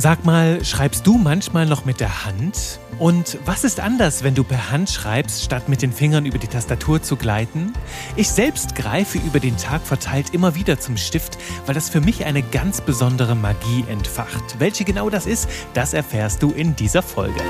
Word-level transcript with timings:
Sag 0.00 0.24
mal, 0.24 0.64
schreibst 0.64 1.06
du 1.06 1.18
manchmal 1.18 1.66
noch 1.66 1.84
mit 1.84 1.98
der 1.98 2.24
Hand? 2.24 2.78
Und 2.98 3.36
was 3.44 3.64
ist 3.64 3.80
anders, 3.80 4.22
wenn 4.22 4.34
du 4.34 4.44
per 4.44 4.70
Hand 4.70 4.88
schreibst, 4.88 5.42
statt 5.42 5.68
mit 5.68 5.82
den 5.82 5.92
Fingern 5.92 6.24
über 6.24 6.38
die 6.38 6.46
Tastatur 6.46 7.02
zu 7.02 7.16
gleiten? 7.16 7.72
Ich 8.16 8.30
selbst 8.30 8.76
greife 8.76 9.18
über 9.18 9.40
den 9.40 9.56
Tag 9.56 9.82
verteilt 9.82 10.32
immer 10.32 10.54
wieder 10.54 10.78
zum 10.78 10.96
Stift, 10.96 11.36
weil 11.66 11.74
das 11.74 11.90
für 11.90 12.00
mich 12.00 12.24
eine 12.24 12.42
ganz 12.42 12.80
besondere 12.80 13.34
Magie 13.34 13.84
entfacht. 13.88 14.60
Welche 14.60 14.84
genau 14.84 15.10
das 15.10 15.26
ist, 15.26 15.50
das 15.74 15.94
erfährst 15.94 16.42
du 16.42 16.52
in 16.52 16.76
dieser 16.76 17.02
Folge. 17.02 17.40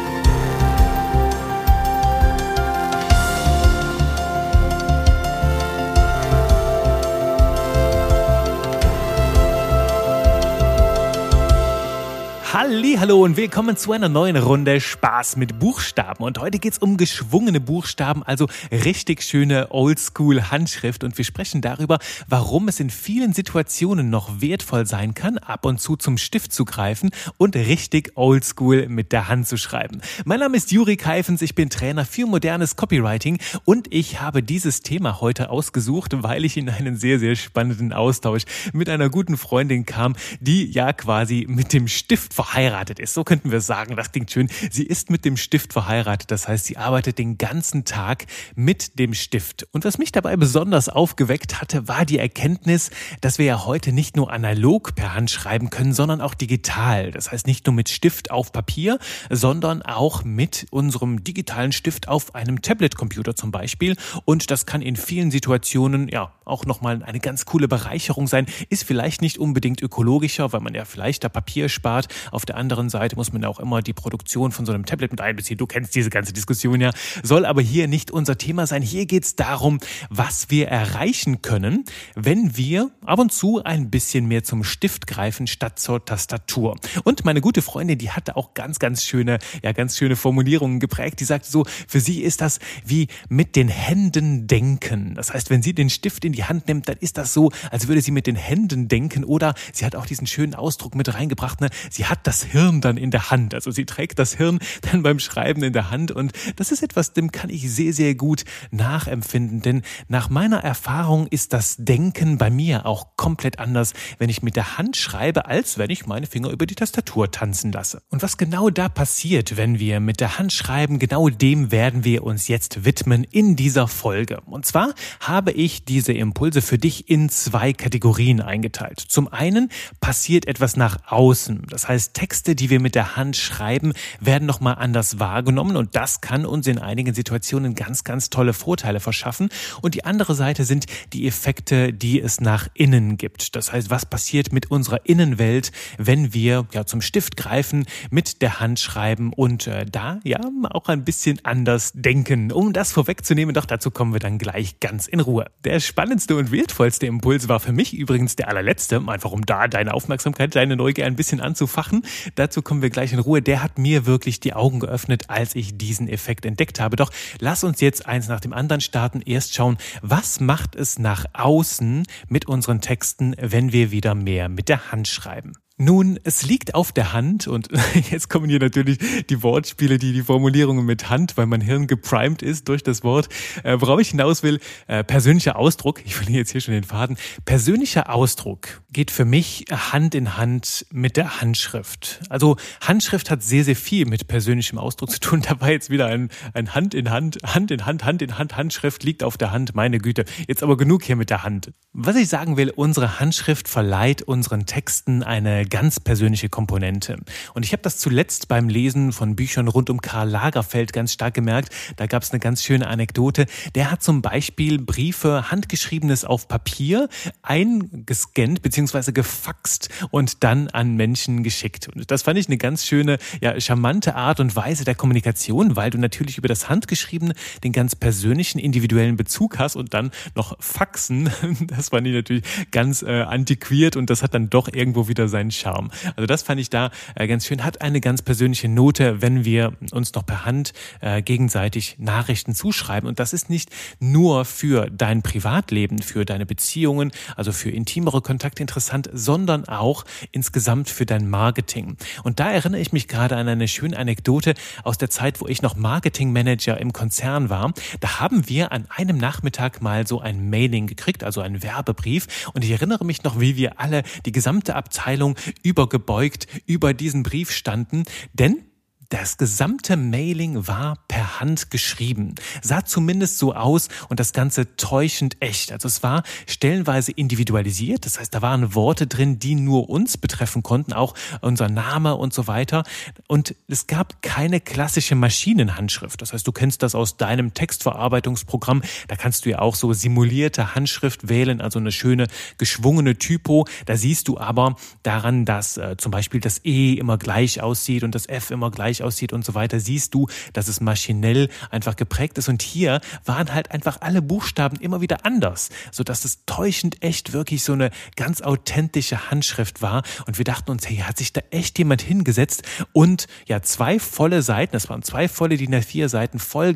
Hallo 12.60 13.22
und 13.22 13.36
willkommen 13.36 13.76
zu 13.76 13.92
einer 13.92 14.08
neuen 14.08 14.36
Runde 14.36 14.80
Spaß 14.80 15.36
mit 15.36 15.60
Buchstaben. 15.60 16.24
Und 16.24 16.38
heute 16.38 16.58
geht's 16.58 16.78
um 16.78 16.96
geschwungene 16.96 17.60
Buchstaben, 17.60 18.24
also 18.24 18.48
richtig 18.72 19.22
schöne 19.22 19.70
Oldschool 19.70 20.50
Handschrift. 20.50 21.04
Und 21.04 21.16
wir 21.16 21.24
sprechen 21.24 21.60
darüber, 21.60 22.00
warum 22.26 22.66
es 22.66 22.80
in 22.80 22.90
vielen 22.90 23.32
Situationen 23.32 24.10
noch 24.10 24.40
wertvoll 24.40 24.86
sein 24.86 25.14
kann, 25.14 25.38
ab 25.38 25.66
und 25.66 25.80
zu 25.80 25.94
zum 25.94 26.18
Stift 26.18 26.52
zu 26.52 26.64
greifen 26.64 27.10
und 27.36 27.54
richtig 27.54 28.16
Oldschool 28.16 28.88
mit 28.88 29.12
der 29.12 29.28
Hand 29.28 29.46
zu 29.46 29.56
schreiben. 29.56 30.00
Mein 30.24 30.40
Name 30.40 30.56
ist 30.56 30.72
Juri 30.72 30.96
Keifens, 30.96 31.42
ich 31.42 31.54
bin 31.54 31.70
Trainer 31.70 32.04
für 32.04 32.26
modernes 32.26 32.74
Copywriting 32.74 33.38
und 33.66 33.86
ich 33.94 34.20
habe 34.20 34.42
dieses 34.42 34.82
Thema 34.82 35.20
heute 35.20 35.50
ausgesucht, 35.50 36.24
weil 36.24 36.44
ich 36.44 36.56
in 36.56 36.68
einen 36.68 36.96
sehr, 36.96 37.20
sehr 37.20 37.36
spannenden 37.36 37.92
Austausch 37.92 38.42
mit 38.72 38.88
einer 38.88 39.10
guten 39.10 39.36
Freundin 39.36 39.86
kam, 39.86 40.16
die 40.40 40.68
ja 40.68 40.92
quasi 40.92 41.46
mit 41.48 41.72
dem 41.72 41.86
Stift 41.86 42.34
verheiratet 42.48 42.98
ist. 42.98 43.12
So 43.12 43.24
könnten 43.24 43.50
wir 43.50 43.60
sagen. 43.60 43.94
Das 43.96 44.10
klingt 44.10 44.30
schön. 44.30 44.48
Sie 44.70 44.84
ist 44.84 45.10
mit 45.10 45.24
dem 45.24 45.36
Stift 45.36 45.72
verheiratet. 45.72 46.30
Das 46.30 46.48
heißt, 46.48 46.64
sie 46.64 46.78
arbeitet 46.78 47.18
den 47.18 47.36
ganzen 47.36 47.84
Tag 47.84 48.24
mit 48.54 48.98
dem 48.98 49.12
Stift. 49.12 49.66
Und 49.72 49.84
was 49.84 49.98
mich 49.98 50.12
dabei 50.12 50.36
besonders 50.36 50.88
aufgeweckt 50.88 51.60
hatte, 51.60 51.88
war 51.88 52.06
die 52.06 52.18
Erkenntnis, 52.18 52.90
dass 53.20 53.38
wir 53.38 53.44
ja 53.44 53.66
heute 53.66 53.92
nicht 53.92 54.16
nur 54.16 54.32
analog 54.32 54.94
per 54.94 55.14
Hand 55.14 55.30
schreiben 55.30 55.68
können, 55.68 55.92
sondern 55.92 56.22
auch 56.22 56.34
digital. 56.34 57.10
Das 57.10 57.30
heißt, 57.30 57.46
nicht 57.46 57.66
nur 57.66 57.74
mit 57.74 57.90
Stift 57.90 58.30
auf 58.30 58.50
Papier, 58.50 58.98
sondern 59.28 59.82
auch 59.82 60.24
mit 60.24 60.66
unserem 60.70 61.24
digitalen 61.24 61.72
Stift 61.72 62.08
auf 62.08 62.34
einem 62.34 62.62
Tablet-Computer 62.62 63.36
zum 63.36 63.50
Beispiel. 63.50 63.94
Und 64.24 64.50
das 64.50 64.64
kann 64.64 64.80
in 64.80 64.96
vielen 64.96 65.30
Situationen 65.30 66.08
ja 66.08 66.32
auch 66.46 66.64
nochmal 66.64 67.02
eine 67.02 67.20
ganz 67.20 67.44
coole 67.44 67.68
Bereicherung 67.68 68.26
sein. 68.26 68.46
Ist 68.70 68.84
vielleicht 68.84 69.20
nicht 69.20 69.36
unbedingt 69.38 69.82
ökologischer, 69.82 70.52
weil 70.52 70.60
man 70.60 70.74
ja 70.74 70.86
vielleicht 70.86 71.24
da 71.24 71.28
Papier 71.28 71.68
spart. 71.68 72.08
Auf 72.38 72.46
der 72.46 72.56
anderen 72.56 72.88
Seite 72.88 73.16
muss 73.16 73.32
man 73.32 73.44
auch 73.44 73.58
immer 73.58 73.82
die 73.82 73.92
Produktion 73.92 74.52
von 74.52 74.64
so 74.64 74.70
einem 74.70 74.86
Tablet 74.86 75.10
mit 75.10 75.20
einbeziehen. 75.20 75.58
Du 75.58 75.66
kennst 75.66 75.92
diese 75.96 76.08
ganze 76.08 76.32
Diskussion 76.32 76.80
ja. 76.80 76.92
Soll 77.24 77.44
aber 77.44 77.60
hier 77.62 77.88
nicht 77.88 78.12
unser 78.12 78.38
Thema 78.38 78.64
sein. 78.68 78.80
Hier 78.80 79.06
geht 79.06 79.24
es 79.24 79.34
darum, 79.34 79.80
was 80.08 80.48
wir 80.48 80.68
erreichen 80.68 81.42
können, 81.42 81.84
wenn 82.14 82.56
wir 82.56 82.92
ab 83.04 83.18
und 83.18 83.32
zu 83.32 83.64
ein 83.64 83.90
bisschen 83.90 84.26
mehr 84.26 84.44
zum 84.44 84.62
Stift 84.62 85.08
greifen 85.08 85.48
statt 85.48 85.80
zur 85.80 86.04
Tastatur. 86.04 86.76
Und 87.02 87.24
meine 87.24 87.40
gute 87.40 87.60
Freundin, 87.60 87.98
die 87.98 88.12
hatte 88.12 88.36
auch 88.36 88.54
ganz, 88.54 88.78
ganz 88.78 89.02
schöne, 89.02 89.40
ja, 89.64 89.72
ganz 89.72 89.96
schöne 89.96 90.14
Formulierungen 90.14 90.78
geprägt. 90.78 91.18
Die 91.18 91.24
sagte 91.24 91.50
so, 91.50 91.64
für 91.88 91.98
sie 91.98 92.22
ist 92.22 92.40
das 92.40 92.60
wie 92.84 93.08
mit 93.28 93.56
den 93.56 93.66
Händen 93.66 94.46
denken. 94.46 95.16
Das 95.16 95.34
heißt, 95.34 95.50
wenn 95.50 95.60
sie 95.60 95.74
den 95.74 95.90
Stift 95.90 96.24
in 96.24 96.34
die 96.34 96.44
Hand 96.44 96.68
nimmt, 96.68 96.88
dann 96.88 96.98
ist 97.00 97.18
das 97.18 97.34
so, 97.34 97.50
als 97.72 97.88
würde 97.88 98.00
sie 98.00 98.12
mit 98.12 98.28
den 98.28 98.36
Händen 98.36 98.86
denken. 98.86 99.24
Oder 99.24 99.54
sie 99.72 99.84
hat 99.84 99.96
auch 99.96 100.06
diesen 100.06 100.28
schönen 100.28 100.54
Ausdruck 100.54 100.94
mit 100.94 101.12
reingebracht, 101.12 101.60
ne? 101.60 101.70
sie 101.90 102.04
hat 102.04 102.27
das 102.28 102.42
Hirn 102.42 102.82
dann 102.82 102.98
in 102.98 103.10
der 103.10 103.30
Hand. 103.30 103.54
Also 103.54 103.70
sie 103.70 103.86
trägt 103.86 104.18
das 104.18 104.34
Hirn 104.34 104.58
dann 104.82 105.02
beim 105.02 105.18
Schreiben 105.18 105.62
in 105.62 105.72
der 105.72 105.90
Hand 105.90 106.12
und 106.12 106.32
das 106.56 106.70
ist 106.70 106.82
etwas, 106.82 107.14
dem 107.14 107.32
kann 107.32 107.48
ich 107.48 107.72
sehr, 107.72 107.94
sehr 107.94 108.14
gut 108.14 108.44
nachempfinden, 108.70 109.62
denn 109.62 109.80
nach 110.08 110.28
meiner 110.28 110.58
Erfahrung 110.58 111.26
ist 111.26 111.54
das 111.54 111.76
Denken 111.78 112.36
bei 112.36 112.50
mir 112.50 112.84
auch 112.84 113.16
komplett 113.16 113.58
anders, 113.58 113.94
wenn 114.18 114.28
ich 114.28 114.42
mit 114.42 114.56
der 114.56 114.76
Hand 114.76 114.98
schreibe, 114.98 115.46
als 115.46 115.78
wenn 115.78 115.88
ich 115.88 116.04
meine 116.04 116.26
Finger 116.26 116.50
über 116.50 116.66
die 116.66 116.74
Tastatur 116.74 117.30
tanzen 117.30 117.72
lasse. 117.72 118.02
Und 118.10 118.22
was 118.22 118.36
genau 118.36 118.68
da 118.68 118.90
passiert, 118.90 119.56
wenn 119.56 119.78
wir 119.78 119.98
mit 119.98 120.20
der 120.20 120.38
Hand 120.38 120.52
schreiben, 120.52 120.98
genau 120.98 121.30
dem 121.30 121.70
werden 121.70 122.04
wir 122.04 122.24
uns 122.24 122.46
jetzt 122.46 122.84
widmen 122.84 123.24
in 123.24 123.56
dieser 123.56 123.88
Folge. 123.88 124.42
Und 124.42 124.66
zwar 124.66 124.92
habe 125.20 125.52
ich 125.52 125.86
diese 125.86 126.12
Impulse 126.12 126.60
für 126.60 126.76
dich 126.76 127.08
in 127.08 127.30
zwei 127.30 127.72
Kategorien 127.72 128.42
eingeteilt. 128.42 129.00
Zum 129.00 129.28
einen 129.28 129.70
passiert 130.02 130.46
etwas 130.46 130.76
nach 130.76 130.98
außen. 131.06 131.62
Das 131.70 131.88
heißt, 131.88 132.07
Texte, 132.12 132.54
die 132.54 132.70
wir 132.70 132.80
mit 132.80 132.94
der 132.94 133.16
Hand 133.16 133.36
schreiben, 133.36 133.92
werden 134.20 134.46
nochmal 134.46 134.76
anders 134.78 135.18
wahrgenommen 135.18 135.76
und 135.76 135.96
das 135.96 136.20
kann 136.20 136.46
uns 136.46 136.66
in 136.66 136.78
einigen 136.78 137.14
Situationen 137.14 137.74
ganz, 137.74 138.04
ganz 138.04 138.30
tolle 138.30 138.52
Vorteile 138.52 139.00
verschaffen. 139.00 139.48
Und 139.82 139.94
die 139.94 140.04
andere 140.04 140.34
Seite 140.34 140.64
sind 140.64 140.86
die 141.12 141.26
Effekte, 141.26 141.92
die 141.92 142.20
es 142.20 142.40
nach 142.40 142.68
innen 142.74 143.16
gibt. 143.16 143.56
Das 143.56 143.72
heißt, 143.72 143.90
was 143.90 144.06
passiert 144.06 144.52
mit 144.52 144.70
unserer 144.70 145.00
Innenwelt, 145.04 145.72
wenn 145.96 146.34
wir 146.34 146.66
ja 146.72 146.84
zum 146.84 147.00
Stift 147.00 147.36
greifen, 147.36 147.86
mit 148.10 148.42
der 148.42 148.60
Hand 148.60 148.80
schreiben 148.80 149.32
und 149.32 149.66
äh, 149.66 149.86
da 149.86 150.20
ja 150.24 150.40
auch 150.70 150.88
ein 150.88 151.04
bisschen 151.04 151.40
anders 151.44 151.92
denken. 151.94 152.52
Um 152.52 152.72
das 152.72 152.92
vorwegzunehmen, 152.92 153.54
doch 153.54 153.64
dazu 153.64 153.90
kommen 153.90 154.12
wir 154.12 154.20
dann 154.20 154.38
gleich 154.38 154.80
ganz 154.80 155.06
in 155.06 155.20
Ruhe. 155.20 155.46
Der 155.64 155.80
spannendste 155.80 156.36
und 156.36 156.52
wertvollste 156.52 157.06
Impuls 157.06 157.48
war 157.48 157.60
für 157.60 157.72
mich 157.72 157.94
übrigens 157.94 158.36
der 158.36 158.48
allerletzte, 158.48 159.02
einfach 159.06 159.32
um 159.32 159.44
da 159.44 159.68
deine 159.68 159.94
Aufmerksamkeit, 159.94 160.54
deine 160.54 160.76
Neugier 160.76 161.06
ein 161.06 161.16
bisschen 161.16 161.40
anzufachen. 161.40 161.97
Dazu 162.34 162.62
kommen 162.62 162.82
wir 162.82 162.90
gleich 162.90 163.12
in 163.12 163.18
Ruhe. 163.18 163.42
Der 163.42 163.62
hat 163.62 163.78
mir 163.78 164.06
wirklich 164.06 164.40
die 164.40 164.54
Augen 164.54 164.80
geöffnet, 164.80 165.24
als 165.28 165.54
ich 165.54 165.78
diesen 165.78 166.08
Effekt 166.08 166.44
entdeckt 166.44 166.80
habe. 166.80 166.96
Doch 166.96 167.10
lass 167.40 167.64
uns 167.64 167.80
jetzt 167.80 168.06
eins 168.06 168.28
nach 168.28 168.40
dem 168.40 168.52
anderen 168.52 168.80
starten. 168.80 169.20
Erst 169.20 169.54
schauen, 169.54 169.78
was 170.02 170.40
macht 170.40 170.74
es 170.74 170.98
nach 170.98 171.24
außen 171.32 172.04
mit 172.28 172.46
unseren 172.46 172.80
Texten, 172.80 173.34
wenn 173.38 173.72
wir 173.72 173.90
wieder 173.90 174.14
mehr 174.14 174.48
mit 174.48 174.68
der 174.68 174.90
Hand 174.90 175.08
schreiben. 175.08 175.52
Nun, 175.80 176.18
es 176.24 176.44
liegt 176.44 176.74
auf 176.74 176.90
der 176.90 177.12
Hand 177.12 177.46
und 177.46 177.68
jetzt 178.10 178.28
kommen 178.28 178.48
hier 178.48 178.58
natürlich 178.58 178.98
die 179.26 179.42
Wortspiele, 179.44 179.98
die 179.98 180.12
die 180.12 180.22
Formulierungen 180.22 180.84
mit 180.84 181.08
Hand, 181.08 181.36
weil 181.36 181.46
mein 181.46 181.60
Hirn 181.60 181.86
geprimed 181.86 182.42
ist 182.42 182.68
durch 182.68 182.82
das 182.82 183.04
Wort. 183.04 183.28
Äh, 183.62 183.76
worauf 183.80 184.00
ich 184.00 184.08
hinaus 184.08 184.42
will, 184.42 184.58
äh, 184.88 185.04
persönlicher 185.04 185.54
Ausdruck, 185.54 186.02
ich 186.04 186.16
verliere 186.16 186.38
jetzt 186.38 186.50
hier 186.50 186.60
schon 186.60 186.74
den 186.74 186.82
Faden, 186.82 187.16
persönlicher 187.44 188.12
Ausdruck 188.12 188.82
geht 188.90 189.12
für 189.12 189.24
mich 189.24 189.66
Hand 189.70 190.16
in 190.16 190.36
Hand 190.36 190.84
mit 190.90 191.16
der 191.16 191.40
Handschrift. 191.40 192.22
Also 192.28 192.56
Handschrift 192.80 193.30
hat 193.30 193.44
sehr, 193.44 193.62
sehr 193.62 193.76
viel 193.76 194.04
mit 194.04 194.26
persönlichem 194.26 194.78
Ausdruck 194.78 195.10
zu 195.12 195.20
tun. 195.20 195.42
Dabei 195.42 195.70
jetzt 195.70 195.90
wieder 195.90 196.06
ein, 196.06 196.30
ein 196.54 196.74
Hand 196.74 196.92
in 196.92 197.10
Hand, 197.10 197.38
Hand 197.44 197.70
in 197.70 197.86
Hand, 197.86 198.04
Hand 198.04 198.20
in 198.20 198.36
Hand, 198.36 198.56
Handschrift 198.56 199.04
liegt 199.04 199.22
auf 199.22 199.36
der 199.36 199.52
Hand, 199.52 199.76
meine 199.76 199.98
Güte. 199.98 200.24
Jetzt 200.48 200.64
aber 200.64 200.76
genug 200.76 201.04
hier 201.04 201.14
mit 201.14 201.30
der 201.30 201.44
Hand. 201.44 201.70
Was 201.92 202.16
ich 202.16 202.28
sagen 202.28 202.56
will, 202.56 202.70
unsere 202.70 203.20
Handschrift 203.20 203.68
verleiht 203.68 204.22
unseren 204.22 204.66
Texten 204.66 205.22
eine 205.22 205.67
ganz 205.68 206.00
persönliche 206.00 206.48
Komponente. 206.48 207.16
Und 207.54 207.64
ich 207.64 207.72
habe 207.72 207.82
das 207.82 207.98
zuletzt 207.98 208.48
beim 208.48 208.68
Lesen 208.68 209.12
von 209.12 209.36
Büchern 209.36 209.68
rund 209.68 209.90
um 209.90 210.00
Karl 210.00 210.28
Lagerfeld 210.28 210.92
ganz 210.92 211.12
stark 211.12 211.34
gemerkt. 211.34 211.74
Da 211.96 212.06
gab 212.06 212.22
es 212.22 212.30
eine 212.30 212.40
ganz 212.40 212.62
schöne 212.62 212.86
Anekdote. 212.86 213.46
Der 213.74 213.90
hat 213.90 214.02
zum 214.02 214.22
Beispiel 214.22 214.78
Briefe, 214.78 215.50
handgeschriebenes 215.50 216.24
auf 216.24 216.48
Papier, 216.48 217.08
eingescannt 217.42 218.62
bzw. 218.62 219.12
gefaxt 219.12 219.88
und 220.10 220.44
dann 220.44 220.68
an 220.68 220.96
Menschen 220.96 221.42
geschickt. 221.42 221.88
Und 221.88 222.10
das 222.10 222.22
fand 222.22 222.38
ich 222.38 222.48
eine 222.48 222.58
ganz 222.58 222.84
schöne, 222.84 223.18
ja, 223.40 223.58
charmante 223.60 224.14
Art 224.14 224.40
und 224.40 224.54
Weise 224.56 224.84
der 224.84 224.94
Kommunikation, 224.94 225.76
weil 225.76 225.90
du 225.90 225.98
natürlich 225.98 226.38
über 226.38 226.48
das 226.48 226.68
Handgeschriebene 226.68 227.34
den 227.64 227.72
ganz 227.72 227.94
persönlichen, 227.94 228.58
individuellen 228.58 229.16
Bezug 229.16 229.58
hast 229.58 229.76
und 229.76 229.94
dann 229.94 230.10
noch 230.34 230.56
Faxen. 230.60 231.30
Das 231.68 231.90
fand 231.90 232.06
ich 232.06 232.14
natürlich 232.14 232.44
ganz 232.70 233.02
äh, 233.02 233.22
antiquiert 233.22 233.96
und 233.96 234.10
das 234.10 234.22
hat 234.22 234.34
dann 234.34 234.48
doch 234.48 234.68
irgendwo 234.72 235.08
wieder 235.08 235.28
seinen 235.28 235.50
Charme. 235.58 235.90
Also 236.16 236.26
das 236.26 236.42
fand 236.42 236.60
ich 236.60 236.70
da 236.70 236.90
äh, 237.14 237.26
ganz 237.26 237.46
schön. 237.46 237.64
Hat 237.64 237.80
eine 237.80 238.00
ganz 238.00 238.22
persönliche 238.22 238.68
Note, 238.68 239.20
wenn 239.20 239.44
wir 239.44 239.72
uns 239.92 240.14
noch 240.14 240.24
per 240.24 240.44
Hand 240.44 240.72
äh, 241.00 241.22
gegenseitig 241.22 241.96
Nachrichten 241.98 242.54
zuschreiben. 242.54 243.08
Und 243.08 243.18
das 243.18 243.32
ist 243.32 243.50
nicht 243.50 243.70
nur 244.00 244.44
für 244.44 244.88
dein 244.90 245.22
Privatleben, 245.22 246.00
für 246.00 246.24
deine 246.24 246.46
Beziehungen, 246.46 247.12
also 247.36 247.52
für 247.52 247.70
intimere 247.70 248.22
Kontakte 248.22 248.62
interessant, 248.62 249.08
sondern 249.12 249.66
auch 249.66 250.04
insgesamt 250.32 250.88
für 250.88 251.06
dein 251.06 251.28
Marketing. 251.28 251.96
Und 252.22 252.40
da 252.40 252.50
erinnere 252.50 252.80
ich 252.80 252.92
mich 252.92 253.08
gerade 253.08 253.36
an 253.36 253.48
eine 253.48 253.68
schöne 253.68 253.96
Anekdote 253.96 254.54
aus 254.84 254.98
der 254.98 255.10
Zeit, 255.10 255.40
wo 255.40 255.46
ich 255.46 255.62
noch 255.62 255.76
Marketingmanager 255.76 256.78
im 256.78 256.92
Konzern 256.92 257.50
war. 257.50 257.72
Da 258.00 258.20
haben 258.20 258.48
wir 258.48 258.72
an 258.72 258.86
einem 258.90 259.18
Nachmittag 259.18 259.82
mal 259.82 260.06
so 260.06 260.20
ein 260.20 260.50
Mailing 260.50 260.86
gekriegt, 260.86 261.24
also 261.24 261.40
ein 261.40 261.62
Werbebrief. 261.62 262.26
Und 262.54 262.64
ich 262.64 262.70
erinnere 262.70 263.04
mich 263.04 263.22
noch, 263.22 263.40
wie 263.40 263.56
wir 263.56 263.80
alle, 263.80 264.02
die 264.24 264.32
gesamte 264.32 264.74
Abteilung, 264.74 265.36
übergebeugt 265.62 266.46
über 266.66 266.94
diesen 266.94 267.22
Brief 267.22 267.50
standen. 267.50 268.04
Denn 268.32 268.64
das 269.10 269.38
gesamte 269.38 269.96
Mailing 269.96 270.66
war 270.66 270.98
per 271.08 271.40
Hand 271.40 271.70
geschrieben. 271.70 272.34
Sah 272.60 272.84
zumindest 272.84 273.38
so 273.38 273.54
aus 273.54 273.88
und 274.10 274.20
das 274.20 274.34
Ganze 274.34 274.76
täuschend 274.76 275.38
echt. 275.40 275.72
Also 275.72 275.88
es 275.88 276.02
war 276.02 276.22
stellenweise 276.46 277.12
individualisiert. 277.12 278.04
Das 278.04 278.20
heißt, 278.20 278.34
da 278.34 278.42
waren 278.42 278.74
Worte 278.74 279.06
drin, 279.06 279.38
die 279.38 279.54
nur 279.54 279.88
uns 279.88 280.18
betreffen 280.18 280.62
konnten, 280.62 280.92
auch 280.92 281.14
unser 281.40 281.70
Name 281.70 282.16
und 282.16 282.34
so 282.34 282.46
weiter. 282.48 282.82
Und 283.28 283.54
es 283.66 283.86
gab 283.86 284.20
keine 284.20 284.60
klassische 284.60 285.14
Maschinenhandschrift. 285.14 286.20
Das 286.20 286.34
heißt, 286.34 286.46
du 286.46 286.52
kennst 286.52 286.82
das 286.82 286.94
aus 286.94 287.16
deinem 287.16 287.54
Textverarbeitungsprogramm. 287.54 288.82
Da 289.08 289.16
kannst 289.16 289.46
du 289.46 289.50
ja 289.50 289.60
auch 289.60 289.74
so 289.74 289.94
simulierte 289.94 290.74
Handschrift 290.74 291.30
wählen, 291.30 291.62
also 291.62 291.78
eine 291.78 291.92
schöne 291.92 292.26
geschwungene 292.58 293.16
Typo. 293.16 293.66
Da 293.86 293.96
siehst 293.96 294.28
du 294.28 294.38
aber 294.38 294.76
daran, 295.02 295.46
dass 295.46 295.78
äh, 295.78 295.96
zum 295.96 296.12
Beispiel 296.12 296.40
das 296.40 296.60
E 296.64 296.94
immer 296.94 297.16
gleich 297.16 297.62
aussieht 297.62 298.04
und 298.04 298.14
das 298.14 298.28
F 298.28 298.50
immer 298.50 298.70
gleich 298.70 298.97
aussieht 299.02 299.32
und 299.32 299.44
so 299.44 299.54
weiter, 299.54 299.80
siehst 299.80 300.14
du, 300.14 300.28
dass 300.52 300.68
es 300.68 300.80
maschinell 300.80 301.48
einfach 301.70 301.96
geprägt 301.96 302.38
ist. 302.38 302.48
Und 302.48 302.62
hier 302.62 303.00
waren 303.24 303.52
halt 303.52 303.70
einfach 303.70 304.00
alle 304.00 304.22
Buchstaben 304.22 304.76
immer 304.78 305.00
wieder 305.00 305.24
anders, 305.24 305.70
so 305.92 306.04
dass 306.04 306.24
es 306.24 306.44
täuschend 306.46 307.02
echt 307.02 307.32
wirklich 307.32 307.62
so 307.62 307.72
eine 307.72 307.90
ganz 308.16 308.40
authentische 308.40 309.30
Handschrift 309.30 309.82
war. 309.82 310.02
Und 310.26 310.38
wir 310.38 310.44
dachten 310.44 310.70
uns, 310.70 310.88
hey, 310.88 310.98
hat 310.98 311.18
sich 311.18 311.32
da 311.32 311.40
echt 311.50 311.78
jemand 311.78 312.02
hingesetzt 312.02 312.62
und 312.92 313.26
ja, 313.46 313.62
zwei 313.62 313.98
volle 313.98 314.42
Seiten, 314.42 314.72
das 314.72 314.88
waren 314.88 315.02
zwei 315.02 315.28
volle 315.28 315.56
DIN 315.56 315.74
A4 315.74 316.08
Seiten 316.08 316.38
voll 316.38 316.74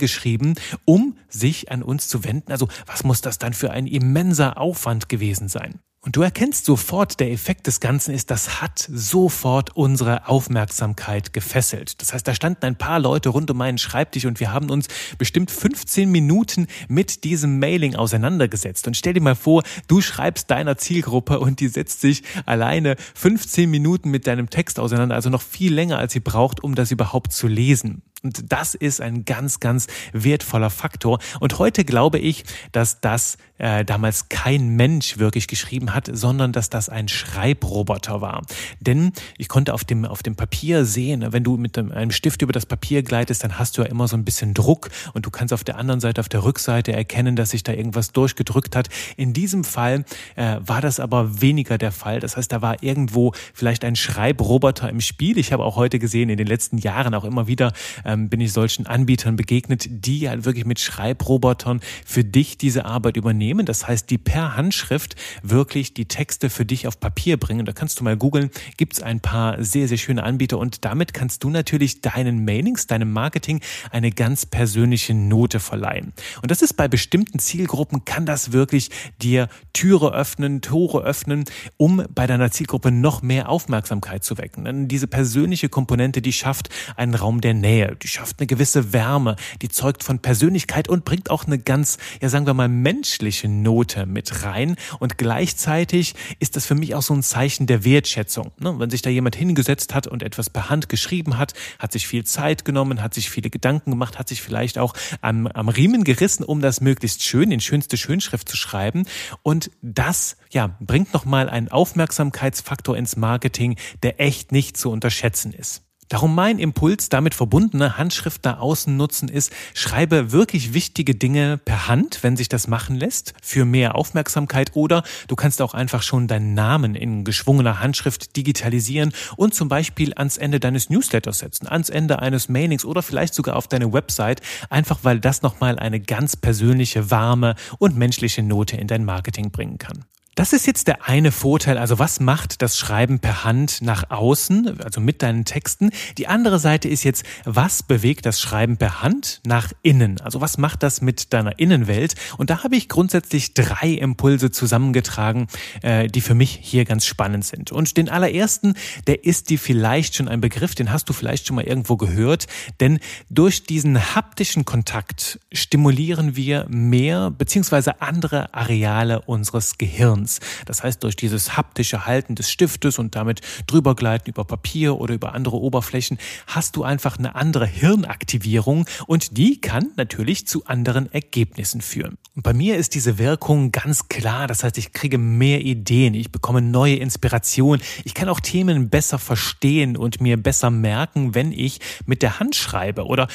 um 0.84 1.16
sich 1.28 1.70
an 1.70 1.82
uns 1.82 2.08
zu 2.08 2.24
wenden. 2.24 2.50
Also 2.50 2.68
was 2.86 3.04
muss 3.04 3.20
das 3.20 3.38
dann 3.38 3.52
für 3.52 3.70
ein 3.70 3.86
immenser 3.86 4.58
Aufwand 4.58 5.08
gewesen 5.08 5.48
sein? 5.48 5.80
Und 6.04 6.16
du 6.16 6.22
erkennst 6.22 6.64
sofort, 6.64 7.20
der 7.20 7.30
Effekt 7.30 7.68
des 7.68 7.78
Ganzen 7.78 8.12
ist, 8.12 8.32
das 8.32 8.60
hat 8.60 8.88
sofort 8.92 9.76
unsere 9.76 10.26
Aufmerksamkeit 10.26 11.32
gefesselt. 11.32 12.02
Das 12.02 12.12
heißt, 12.12 12.26
da 12.26 12.34
standen 12.34 12.64
ein 12.66 12.74
paar 12.74 12.98
Leute 12.98 13.28
rund 13.28 13.48
um 13.52 13.56
meinen 13.56 13.78
Schreibtisch 13.78 14.24
und 14.24 14.40
wir 14.40 14.52
haben 14.52 14.68
uns 14.68 14.88
bestimmt 15.16 15.52
15 15.52 16.10
Minuten 16.10 16.66
mit 16.88 17.22
diesem 17.22 17.60
Mailing 17.60 17.94
auseinandergesetzt. 17.94 18.88
Und 18.88 18.96
stell 18.96 19.12
dir 19.12 19.20
mal 19.20 19.36
vor, 19.36 19.62
du 19.86 20.00
schreibst 20.00 20.50
deiner 20.50 20.76
Zielgruppe 20.76 21.38
und 21.38 21.60
die 21.60 21.68
setzt 21.68 22.00
sich 22.00 22.24
alleine 22.46 22.96
15 23.14 23.70
Minuten 23.70 24.10
mit 24.10 24.26
deinem 24.26 24.50
Text 24.50 24.80
auseinander, 24.80 25.14
also 25.14 25.30
noch 25.30 25.42
viel 25.42 25.72
länger, 25.72 25.98
als 25.98 26.14
sie 26.14 26.20
braucht, 26.20 26.64
um 26.64 26.74
das 26.74 26.90
überhaupt 26.90 27.32
zu 27.32 27.46
lesen. 27.46 28.02
Und 28.22 28.52
das 28.52 28.74
ist 28.74 29.00
ein 29.00 29.24
ganz, 29.24 29.58
ganz 29.58 29.88
wertvoller 30.12 30.70
Faktor. 30.70 31.18
Und 31.40 31.58
heute 31.58 31.84
glaube 31.84 32.18
ich, 32.20 32.44
dass 32.70 33.00
das 33.00 33.36
äh, 33.58 33.84
damals 33.84 34.28
kein 34.28 34.76
Mensch 34.76 35.18
wirklich 35.18 35.48
geschrieben 35.48 35.94
hat, 35.94 36.08
sondern 36.12 36.52
dass 36.52 36.70
das 36.70 36.88
ein 36.88 37.08
Schreibroboter 37.08 38.20
war. 38.20 38.42
Denn 38.80 39.12
ich 39.38 39.48
konnte 39.48 39.74
auf 39.74 39.84
dem, 39.84 40.04
auf 40.04 40.22
dem 40.22 40.36
Papier 40.36 40.84
sehen, 40.84 41.32
wenn 41.32 41.42
du 41.42 41.56
mit 41.56 41.76
einem 41.78 42.10
Stift 42.12 42.42
über 42.42 42.52
das 42.52 42.66
Papier 42.66 43.02
gleitest, 43.02 43.42
dann 43.42 43.58
hast 43.58 43.76
du 43.76 43.82
ja 43.82 43.88
immer 43.88 44.06
so 44.06 44.16
ein 44.16 44.24
bisschen 44.24 44.54
Druck 44.54 44.90
und 45.14 45.26
du 45.26 45.30
kannst 45.30 45.52
auf 45.52 45.64
der 45.64 45.78
anderen 45.78 46.00
Seite, 46.00 46.20
auf 46.20 46.28
der 46.28 46.44
Rückseite 46.44 46.92
erkennen, 46.92 47.34
dass 47.34 47.50
sich 47.50 47.62
da 47.62 47.72
irgendwas 47.72 48.12
durchgedrückt 48.12 48.76
hat. 48.76 48.88
In 49.16 49.32
diesem 49.32 49.64
Fall 49.64 50.04
äh, 50.36 50.58
war 50.64 50.80
das 50.80 51.00
aber 51.00 51.40
weniger 51.40 51.78
der 51.78 51.92
Fall. 51.92 52.20
Das 52.20 52.36
heißt, 52.36 52.52
da 52.52 52.62
war 52.62 52.82
irgendwo 52.82 53.32
vielleicht 53.54 53.84
ein 53.84 53.96
Schreibroboter 53.96 54.88
im 54.88 55.00
Spiel. 55.00 55.38
Ich 55.38 55.52
habe 55.52 55.64
auch 55.64 55.76
heute 55.76 55.98
gesehen, 55.98 56.28
in 56.28 56.36
den 56.36 56.46
letzten 56.46 56.78
Jahren 56.78 57.14
auch 57.14 57.24
immer 57.24 57.46
wieder 57.46 57.72
ähm, 58.12 58.28
bin 58.28 58.40
ich 58.40 58.52
solchen 58.52 58.86
Anbietern 58.86 59.36
begegnet, 59.36 59.86
die 59.88 60.20
ja 60.20 60.44
wirklich 60.44 60.64
mit 60.64 60.80
Schreibrobotern 60.80 61.80
für 62.04 62.24
dich 62.24 62.58
diese 62.58 62.84
Arbeit 62.84 63.16
übernehmen. 63.16 63.66
Das 63.66 63.88
heißt, 63.88 64.10
die 64.10 64.18
per 64.18 64.56
Handschrift 64.56 65.16
wirklich 65.42 65.94
die 65.94 66.06
Texte 66.06 66.50
für 66.50 66.64
dich 66.64 66.86
auf 66.86 67.00
Papier 67.00 67.36
bringen. 67.36 67.66
Da 67.66 67.72
kannst 67.72 68.00
du 68.00 68.04
mal 68.04 68.16
googeln, 68.16 68.50
gibt 68.76 68.94
es 68.94 69.02
ein 69.02 69.20
paar 69.20 69.62
sehr, 69.62 69.88
sehr 69.88 69.98
schöne 69.98 70.22
Anbieter 70.22 70.58
und 70.58 70.84
damit 70.84 71.14
kannst 71.14 71.44
du 71.44 71.50
natürlich 71.50 72.00
deinen 72.00 72.44
Mailings, 72.44 72.86
deinem 72.86 73.12
Marketing 73.12 73.60
eine 73.90 74.10
ganz 74.10 74.46
persönliche 74.46 75.14
Note 75.14 75.60
verleihen. 75.60 76.12
Und 76.42 76.50
das 76.50 76.62
ist 76.62 76.74
bei 76.74 76.88
bestimmten 76.88 77.38
Zielgruppen, 77.38 78.04
kann 78.04 78.26
das 78.26 78.52
wirklich 78.52 78.90
dir 79.20 79.48
Türe 79.72 80.12
öffnen, 80.12 80.60
Tore 80.60 81.02
öffnen, 81.02 81.44
um 81.76 82.04
bei 82.14 82.26
deiner 82.26 82.50
Zielgruppe 82.50 82.90
noch 82.90 83.22
mehr 83.22 83.48
Aufmerksamkeit 83.48 84.24
zu 84.24 84.38
wecken. 84.38 84.64
Denn 84.64 84.88
diese 84.88 85.06
persönliche 85.06 85.68
Komponente, 85.68 86.22
die 86.22 86.32
schafft 86.32 86.68
einen 86.96 87.14
Raum 87.14 87.40
der 87.40 87.54
Nähe, 87.54 87.96
die 88.02 88.08
schafft 88.08 88.40
eine 88.40 88.46
gewisse 88.46 88.92
Wärme, 88.92 89.36
die 89.62 89.68
zeugt 89.68 90.02
von 90.02 90.18
Persönlichkeit 90.18 90.88
und 90.88 91.04
bringt 91.04 91.30
auch 91.30 91.46
eine 91.46 91.58
ganz, 91.58 91.98
ja 92.20 92.28
sagen 92.28 92.46
wir 92.46 92.54
mal, 92.54 92.68
menschliche 92.68 93.48
Note 93.48 94.06
mit 94.06 94.44
rein. 94.44 94.76
Und 94.98 95.18
gleichzeitig 95.18 96.14
ist 96.38 96.56
das 96.56 96.66
für 96.66 96.74
mich 96.74 96.94
auch 96.94 97.02
so 97.02 97.14
ein 97.14 97.22
Zeichen 97.22 97.66
der 97.66 97.84
Wertschätzung. 97.84 98.52
Ne? 98.58 98.78
Wenn 98.78 98.90
sich 98.90 99.02
da 99.02 99.10
jemand 99.10 99.36
hingesetzt 99.36 99.94
hat 99.94 100.06
und 100.06 100.22
etwas 100.22 100.50
per 100.50 100.68
Hand 100.68 100.88
geschrieben 100.88 101.38
hat, 101.38 101.54
hat 101.78 101.92
sich 101.92 102.06
viel 102.06 102.24
Zeit 102.24 102.64
genommen, 102.64 103.02
hat 103.02 103.14
sich 103.14 103.30
viele 103.30 103.50
Gedanken 103.50 103.90
gemacht, 103.90 104.18
hat 104.18 104.28
sich 104.28 104.42
vielleicht 104.42 104.78
auch 104.78 104.94
am, 105.20 105.46
am 105.46 105.68
Riemen 105.68 106.04
gerissen, 106.04 106.44
um 106.44 106.60
das 106.60 106.80
möglichst 106.80 107.22
schön, 107.22 107.50
in 107.52 107.60
schönste 107.60 107.96
Schönschrift 107.96 108.48
zu 108.48 108.56
schreiben. 108.56 109.04
Und 109.42 109.70
das, 109.82 110.36
ja, 110.50 110.76
bringt 110.80 111.12
nochmal 111.12 111.48
einen 111.48 111.68
Aufmerksamkeitsfaktor 111.68 112.96
ins 112.96 113.16
Marketing, 113.16 113.76
der 114.02 114.20
echt 114.20 114.52
nicht 114.52 114.76
zu 114.76 114.90
unterschätzen 114.90 115.52
ist. 115.52 115.82
Darum 116.12 116.34
mein 116.34 116.58
Impuls, 116.58 117.08
damit 117.08 117.32
verbundene 117.32 117.96
Handschrift 117.96 118.44
nach 118.44 118.58
außen 118.58 118.94
nutzen 118.94 119.30
ist, 119.30 119.50
schreibe 119.72 120.30
wirklich 120.30 120.74
wichtige 120.74 121.14
Dinge 121.14 121.56
per 121.56 121.88
Hand, 121.88 122.18
wenn 122.22 122.36
sich 122.36 122.50
das 122.50 122.68
machen 122.68 122.96
lässt, 122.96 123.32
für 123.40 123.64
mehr 123.64 123.94
Aufmerksamkeit 123.94 124.72
oder 124.76 125.04
du 125.28 125.36
kannst 125.36 125.62
auch 125.62 125.72
einfach 125.72 126.02
schon 126.02 126.28
deinen 126.28 126.52
Namen 126.52 126.96
in 126.96 127.24
geschwungener 127.24 127.80
Handschrift 127.80 128.36
digitalisieren 128.36 129.14
und 129.36 129.54
zum 129.54 129.70
Beispiel 129.70 130.12
ans 130.12 130.36
Ende 130.36 130.60
deines 130.60 130.90
Newsletters 130.90 131.38
setzen, 131.38 131.66
ans 131.66 131.88
Ende 131.88 132.18
eines 132.18 132.50
Mailings 132.50 132.84
oder 132.84 133.00
vielleicht 133.00 133.32
sogar 133.32 133.56
auf 133.56 133.66
deine 133.66 133.94
Website, 133.94 134.42
einfach 134.68 134.98
weil 135.04 135.18
das 135.18 135.40
nochmal 135.40 135.78
eine 135.78 135.98
ganz 135.98 136.36
persönliche, 136.36 137.10
warme 137.10 137.54
und 137.78 137.96
menschliche 137.96 138.42
Note 138.42 138.76
in 138.76 138.86
dein 138.86 139.06
Marketing 139.06 139.50
bringen 139.50 139.78
kann. 139.78 140.04
Das 140.34 140.54
ist 140.54 140.66
jetzt 140.66 140.88
der 140.88 141.06
eine 141.06 141.30
Vorteil. 141.30 141.76
Also 141.76 141.98
was 141.98 142.18
macht 142.18 142.62
das 142.62 142.78
Schreiben 142.78 143.18
per 143.18 143.44
Hand 143.44 143.82
nach 143.82 144.08
außen, 144.08 144.80
also 144.80 144.98
mit 144.98 145.20
deinen 145.20 145.44
Texten? 145.44 145.90
Die 146.16 146.26
andere 146.26 146.58
Seite 146.58 146.88
ist 146.88 147.04
jetzt, 147.04 147.24
was 147.44 147.82
bewegt 147.82 148.24
das 148.24 148.40
Schreiben 148.40 148.78
per 148.78 149.02
Hand 149.02 149.42
nach 149.44 149.72
innen? 149.82 150.22
Also 150.22 150.40
was 150.40 150.56
macht 150.56 150.82
das 150.82 151.02
mit 151.02 151.34
deiner 151.34 151.58
Innenwelt? 151.58 152.14
Und 152.38 152.48
da 152.48 152.64
habe 152.64 152.76
ich 152.76 152.88
grundsätzlich 152.88 153.52
drei 153.52 153.88
Impulse 153.88 154.50
zusammengetragen, 154.50 155.48
äh, 155.82 156.08
die 156.08 156.22
für 156.22 156.34
mich 156.34 156.58
hier 156.62 156.86
ganz 156.86 157.04
spannend 157.04 157.44
sind. 157.44 157.70
Und 157.70 157.98
den 157.98 158.08
allerersten, 158.08 158.72
der 159.06 159.24
ist 159.24 159.50
dir 159.50 159.58
vielleicht 159.58 160.14
schon 160.14 160.28
ein 160.28 160.40
Begriff, 160.40 160.74
den 160.74 160.92
hast 160.92 161.10
du 161.10 161.12
vielleicht 161.12 161.46
schon 161.46 161.56
mal 161.56 161.66
irgendwo 161.66 161.98
gehört. 161.98 162.46
Denn 162.80 163.00
durch 163.28 163.64
diesen 163.64 164.14
haptischen 164.14 164.64
Kontakt 164.64 165.40
stimulieren 165.52 166.36
wir 166.36 166.64
mehr 166.70 167.30
beziehungsweise 167.30 168.00
andere 168.00 168.54
Areale 168.54 169.20
unseres 169.20 169.76
Gehirns. 169.76 170.21
Resonanz. 170.22 170.40
Das 170.66 170.82
heißt, 170.82 171.02
durch 171.02 171.16
dieses 171.16 171.56
haptische 171.56 172.06
Halten 172.06 172.34
des 172.34 172.50
Stiftes 172.50 172.98
und 172.98 173.14
damit 173.14 173.40
drübergleiten 173.66 174.32
über 174.32 174.44
Papier 174.44 174.98
oder 174.98 175.14
über 175.14 175.34
andere 175.34 175.56
Oberflächen 175.56 176.18
hast 176.46 176.76
du 176.76 176.84
einfach 176.84 177.18
eine 177.18 177.34
andere 177.34 177.66
Hirnaktivierung 177.66 178.86
und 179.06 179.36
die 179.36 179.60
kann 179.60 179.90
natürlich 179.96 180.46
zu 180.46 180.66
anderen 180.66 181.12
Ergebnissen 181.12 181.80
führen. 181.80 182.18
Und 182.34 182.44
bei 182.44 182.54
mir 182.54 182.76
ist 182.76 182.94
diese 182.94 183.18
Wirkung 183.18 183.72
ganz 183.72 184.08
klar. 184.08 184.46
Das 184.46 184.64
heißt, 184.64 184.78
ich 184.78 184.92
kriege 184.92 185.18
mehr 185.18 185.60
Ideen, 185.60 186.14
ich 186.14 186.32
bekomme 186.32 186.62
neue 186.62 186.96
Inspiration, 186.96 187.80
ich 188.04 188.14
kann 188.14 188.30
auch 188.30 188.40
Themen 188.40 188.88
besser 188.88 189.18
verstehen 189.18 189.98
und 189.98 190.22
mir 190.22 190.38
besser 190.38 190.70
merken, 190.70 191.34
wenn 191.34 191.52
ich 191.52 191.80
mit 192.06 192.22
der 192.22 192.40
Hand 192.40 192.56
schreibe 192.56 193.04
oder 193.04 193.28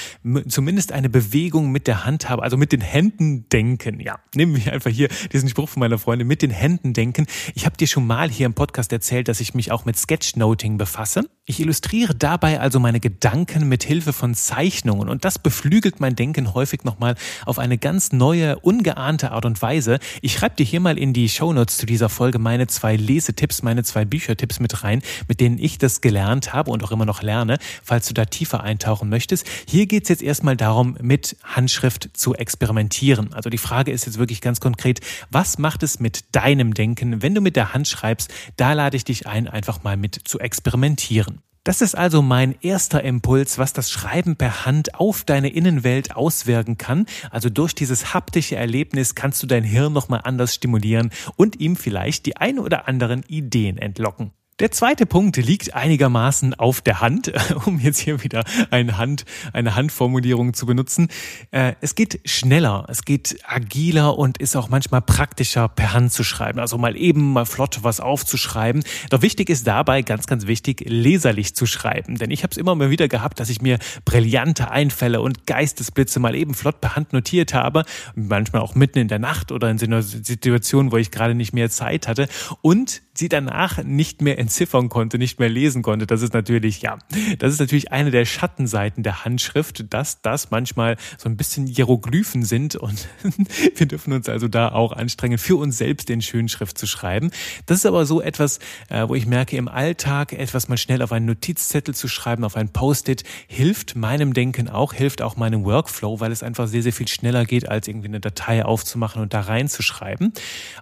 zumindest 0.48 0.92
eine 0.92 1.10
Bewegung 1.10 1.72
mit 1.72 1.86
der 1.86 2.06
Hand 2.06 2.28
habe, 2.28 2.42
also 2.42 2.58
mit 2.58 2.72
den 2.72 2.82
Händen 2.82 3.48
denken. 3.50 4.00
Ja, 4.00 4.20
nehmen 4.34 4.56
wir 4.56 4.74
einfach 4.74 4.90
hier 4.90 5.10
diesen 5.32 5.50
Spruch 5.50 5.70
von 5.70 5.82
meiner 5.82 6.00
Freundin, 6.00 6.28
mit 6.28 6.42
den 6.42 6.52
Händen 6.52 6.94
denken. 6.94 7.28
Ich 7.54 7.68
habe 7.68 7.78
dir 7.78 7.88
schon 7.88 8.08
mal 8.08 8.32
hier 8.32 8.48
im 8.48 8.56
Podcast 8.56 8.92
erzählt, 8.92 9.28
dass 9.28 9.40
ich 9.40 9.54
mich 9.54 9.72
auch 9.72 9.86
mit 9.86 9.98
Sketchnoting 9.98 10.80
befasse. 10.80 11.30
Ich 11.50 11.62
illustriere 11.62 12.14
dabei 12.14 12.60
also 12.60 12.78
meine 12.78 13.00
Gedanken 13.00 13.70
mit 13.70 13.82
Hilfe 13.86 14.12
von 14.12 14.36
Zeichnungen 14.36 15.08
und 15.08 15.24
das 15.24 15.40
beflügelt 15.40 16.02
mein 16.02 16.14
Denken 16.14 16.54
häufig 16.54 16.84
nochmal 16.84 17.16
auf 17.46 17.58
eine 17.58 17.78
ganz 17.78 18.12
neue, 18.12 18.60
ungeahnte 18.60 19.32
Art 19.32 19.46
und 19.46 19.62
Weise. 19.62 20.00
Ich 20.22 20.34
schreibe 20.34 20.58
dir 20.58 20.66
hier 20.66 20.82
mal 20.82 20.98
in 20.98 21.14
die 21.14 21.30
Shownotes 21.30 21.78
zu 21.78 21.86
dieser 21.86 22.10
Folge 22.10 22.38
meine 22.38 22.68
zwei 22.68 22.98
Lesetipps, 22.98 23.64
meine 23.64 23.86
zwei 23.86 24.04
Büchertipps 24.04 24.60
mit 24.60 24.84
rein, 24.84 25.02
mit 25.30 25.40
denen 25.40 25.58
ich 25.58 25.78
das 25.78 26.02
gelernt 26.02 26.52
habe 26.52 26.70
und 26.70 26.84
auch 26.84 26.92
immer 26.92 27.06
noch 27.06 27.22
lerne, 27.22 27.60
falls 27.82 28.10
du 28.10 28.14
da 28.14 28.26
tiefer 28.26 28.62
eintauchen 28.66 29.08
möchtest. 29.08 29.48
Hier 29.70 29.86
geht 29.86 30.04
es 30.04 30.10
jetzt 30.10 30.24
erstmal 30.24 30.58
darum, 30.58 30.98
mit 31.02 31.38
Handschrift 31.46 32.10
zu 32.12 32.36
experimentieren. 32.36 33.32
Also 33.32 33.50
die 33.50 33.58
Frage 33.58 33.94
ist 33.94 34.06
jetzt 34.06 34.20
wirklich 34.20 34.42
ganz 34.42 34.60
konkret, 34.60 35.00
was 35.32 35.60
macht 35.60 35.82
es 35.84 36.02
mit 36.02 36.26
deinem 36.36 36.74
Denken, 36.74 37.22
wenn 37.22 37.34
du 37.34 37.40
mit 37.40 37.56
der 37.56 37.74
Hand 37.74 37.88
schreibst, 37.88 38.34
da 38.58 38.74
lade 38.74 38.98
ich 38.98 39.06
dich 39.06 39.28
ein, 39.28 39.48
einfach 39.48 39.82
mal 39.84 39.96
mit 39.96 40.14
zu 40.26 40.40
experimentieren. 40.40 41.37
Das 41.68 41.82
ist 41.82 41.96
also 41.96 42.22
mein 42.22 42.56
erster 42.62 43.04
Impuls, 43.04 43.58
was 43.58 43.74
das 43.74 43.92
Schreiben 43.92 44.38
per 44.38 44.66
Hand 44.66 44.96
auf 44.96 45.26
deine 45.26 45.50
Innenwelt 45.50 46.16
auswirken 46.16 46.78
kann. 46.78 47.08
Also 47.30 47.50
durch 47.50 47.76
dieses 47.76 48.14
haptische 48.14 48.56
Erlebnis 48.56 49.16
kannst 49.16 49.44
du 49.44 49.48
dein 49.48 49.66
Hirn 49.66 49.92
nochmal 49.92 50.22
anders 50.24 50.56
stimulieren 50.56 51.12
und 51.36 51.60
ihm 51.60 51.76
vielleicht 51.76 52.26
die 52.26 52.38
ein 52.38 52.58
oder 52.58 52.88
anderen 52.88 53.24
Ideen 53.24 53.78
entlocken. 53.78 54.32
Der 54.60 54.72
zweite 54.72 55.06
Punkt 55.06 55.38
liegt 55.38 55.76
einigermaßen 55.76 56.56
auf 56.56 56.82
der 56.82 57.00
Hand, 57.00 57.32
um 57.68 57.80
jetzt 57.80 58.00
hier 58.00 58.24
wieder 58.24 58.44
eine, 58.72 58.98
Hand, 58.98 59.24
eine 59.54 59.76
Handformulierung 59.76 60.56
zu 60.56 60.66
benutzen. 60.66 61.10
Äh, 61.52 61.74
es 61.82 61.94
geht 61.94 62.22
schneller, 62.26 62.88
es 62.88 63.06
geht 63.06 63.38
agiler 63.46 64.18
und 64.18 64.40
ist 64.40 64.56
auch 64.56 64.70
manchmal 64.70 65.04
praktischer 65.04 65.70
per 65.70 65.94
Hand 65.94 66.12
zu 66.12 66.24
schreiben. 66.24 66.58
Also 66.60 66.80
mal 66.80 66.98
eben 66.98 67.34
mal 67.34 67.46
flott 67.46 67.84
was 67.84 68.00
aufzuschreiben. 68.00 68.84
Doch 69.12 69.22
wichtig 69.22 69.52
ist 69.52 69.68
dabei, 69.68 70.02
ganz, 70.02 70.26
ganz 70.26 70.48
wichtig, 70.48 70.84
leserlich 70.88 71.54
zu 71.54 71.68
schreiben. 71.68 72.16
Denn 72.16 72.32
ich 72.32 72.42
habe 72.42 72.50
es 72.50 72.58
immer 72.58 72.74
mal 72.74 72.90
wieder 72.90 73.08
gehabt, 73.08 73.40
dass 73.40 73.50
ich 73.52 73.62
mir 73.62 73.78
brillante 74.06 74.72
Einfälle 74.72 75.22
und 75.22 75.46
Geistesblitze 75.46 76.20
mal 76.20 76.34
eben 76.34 76.56
flott 76.56 76.82
per 76.82 76.96
Hand 76.96 77.14
notiert 77.14 77.54
habe. 77.54 77.86
Manchmal 78.16 78.64
auch 78.64 78.74
mitten 78.74 78.98
in 78.98 79.08
der 79.08 79.20
Nacht 79.20 79.52
oder 79.52 79.70
in 79.70 79.80
einer 79.84 80.02
Situation, 80.02 80.92
wo 80.92 80.98
ich 80.98 81.12
gerade 81.12 81.36
nicht 81.36 81.54
mehr 81.54 81.70
Zeit 81.70 82.08
hatte. 82.08 82.28
Und 82.64 83.04
sie 83.14 83.30
danach 83.30 83.84
nicht 83.84 84.22
mehr 84.22 84.38
entziffern 84.48 84.88
konnte, 84.88 85.18
nicht 85.18 85.40
mehr 85.42 85.50
lesen 85.50 85.82
konnte. 85.82 86.08
Das 86.08 86.22
ist 86.22 86.34
natürlich, 86.34 86.82
ja, 86.82 86.98
das 87.38 87.52
ist 87.52 87.60
natürlich 87.60 87.92
eine 87.92 88.12
der 88.12 88.24
Schattenseiten 88.24 89.04
der 89.04 89.26
Handschrift, 89.26 89.94
dass 89.94 90.22
das 90.22 90.52
manchmal 90.52 90.96
so 91.18 91.28
ein 91.28 91.36
bisschen 91.36 91.68
Hieroglyphen 91.68 92.44
sind 92.44 92.78
und 92.78 93.10
wir 93.76 93.86
dürfen 93.86 94.14
uns 94.14 94.30
also 94.30 94.48
da 94.48 94.70
auch 94.70 94.94
anstrengen, 94.94 95.38
für 95.38 95.58
uns 95.58 95.78
selbst 95.78 96.10
in 96.10 96.22
Schönschrift 96.22 96.78
zu 96.78 96.88
schreiben. 96.88 97.30
Das 97.66 97.80
ist 97.80 97.86
aber 97.86 98.06
so 98.06 98.22
etwas, 98.22 98.60
äh, 98.88 99.06
wo 99.06 99.16
ich 99.16 99.26
merke, 99.26 99.58
im 99.58 99.68
Alltag 99.68 100.32
etwas 100.32 100.70
mal 100.70 100.78
schnell 100.78 101.02
auf 101.02 101.12
einen 101.12 101.26
Notizzettel 101.26 101.94
zu 101.94 102.08
schreiben, 102.08 102.46
auf 102.46 102.56
ein 102.56 102.70
Post-it, 102.70 103.24
hilft 103.48 103.98
meinem 103.98 104.34
Denken 104.34 104.70
auch, 104.70 104.94
hilft 104.94 105.22
auch 105.22 105.36
meinem 105.36 105.66
Workflow, 105.66 106.22
weil 106.22 106.32
es 106.32 106.42
einfach 106.42 106.68
sehr, 106.68 106.84
sehr 106.84 106.94
viel 106.94 107.10
schneller 107.10 107.44
geht, 107.44 107.68
als 107.68 107.90
irgendwie 107.90 108.08
eine 108.08 108.22
Datei 108.22 108.64
aufzumachen 108.64 109.22
und 109.22 109.34
da 109.34 109.42
reinzuschreiben. 109.42 110.32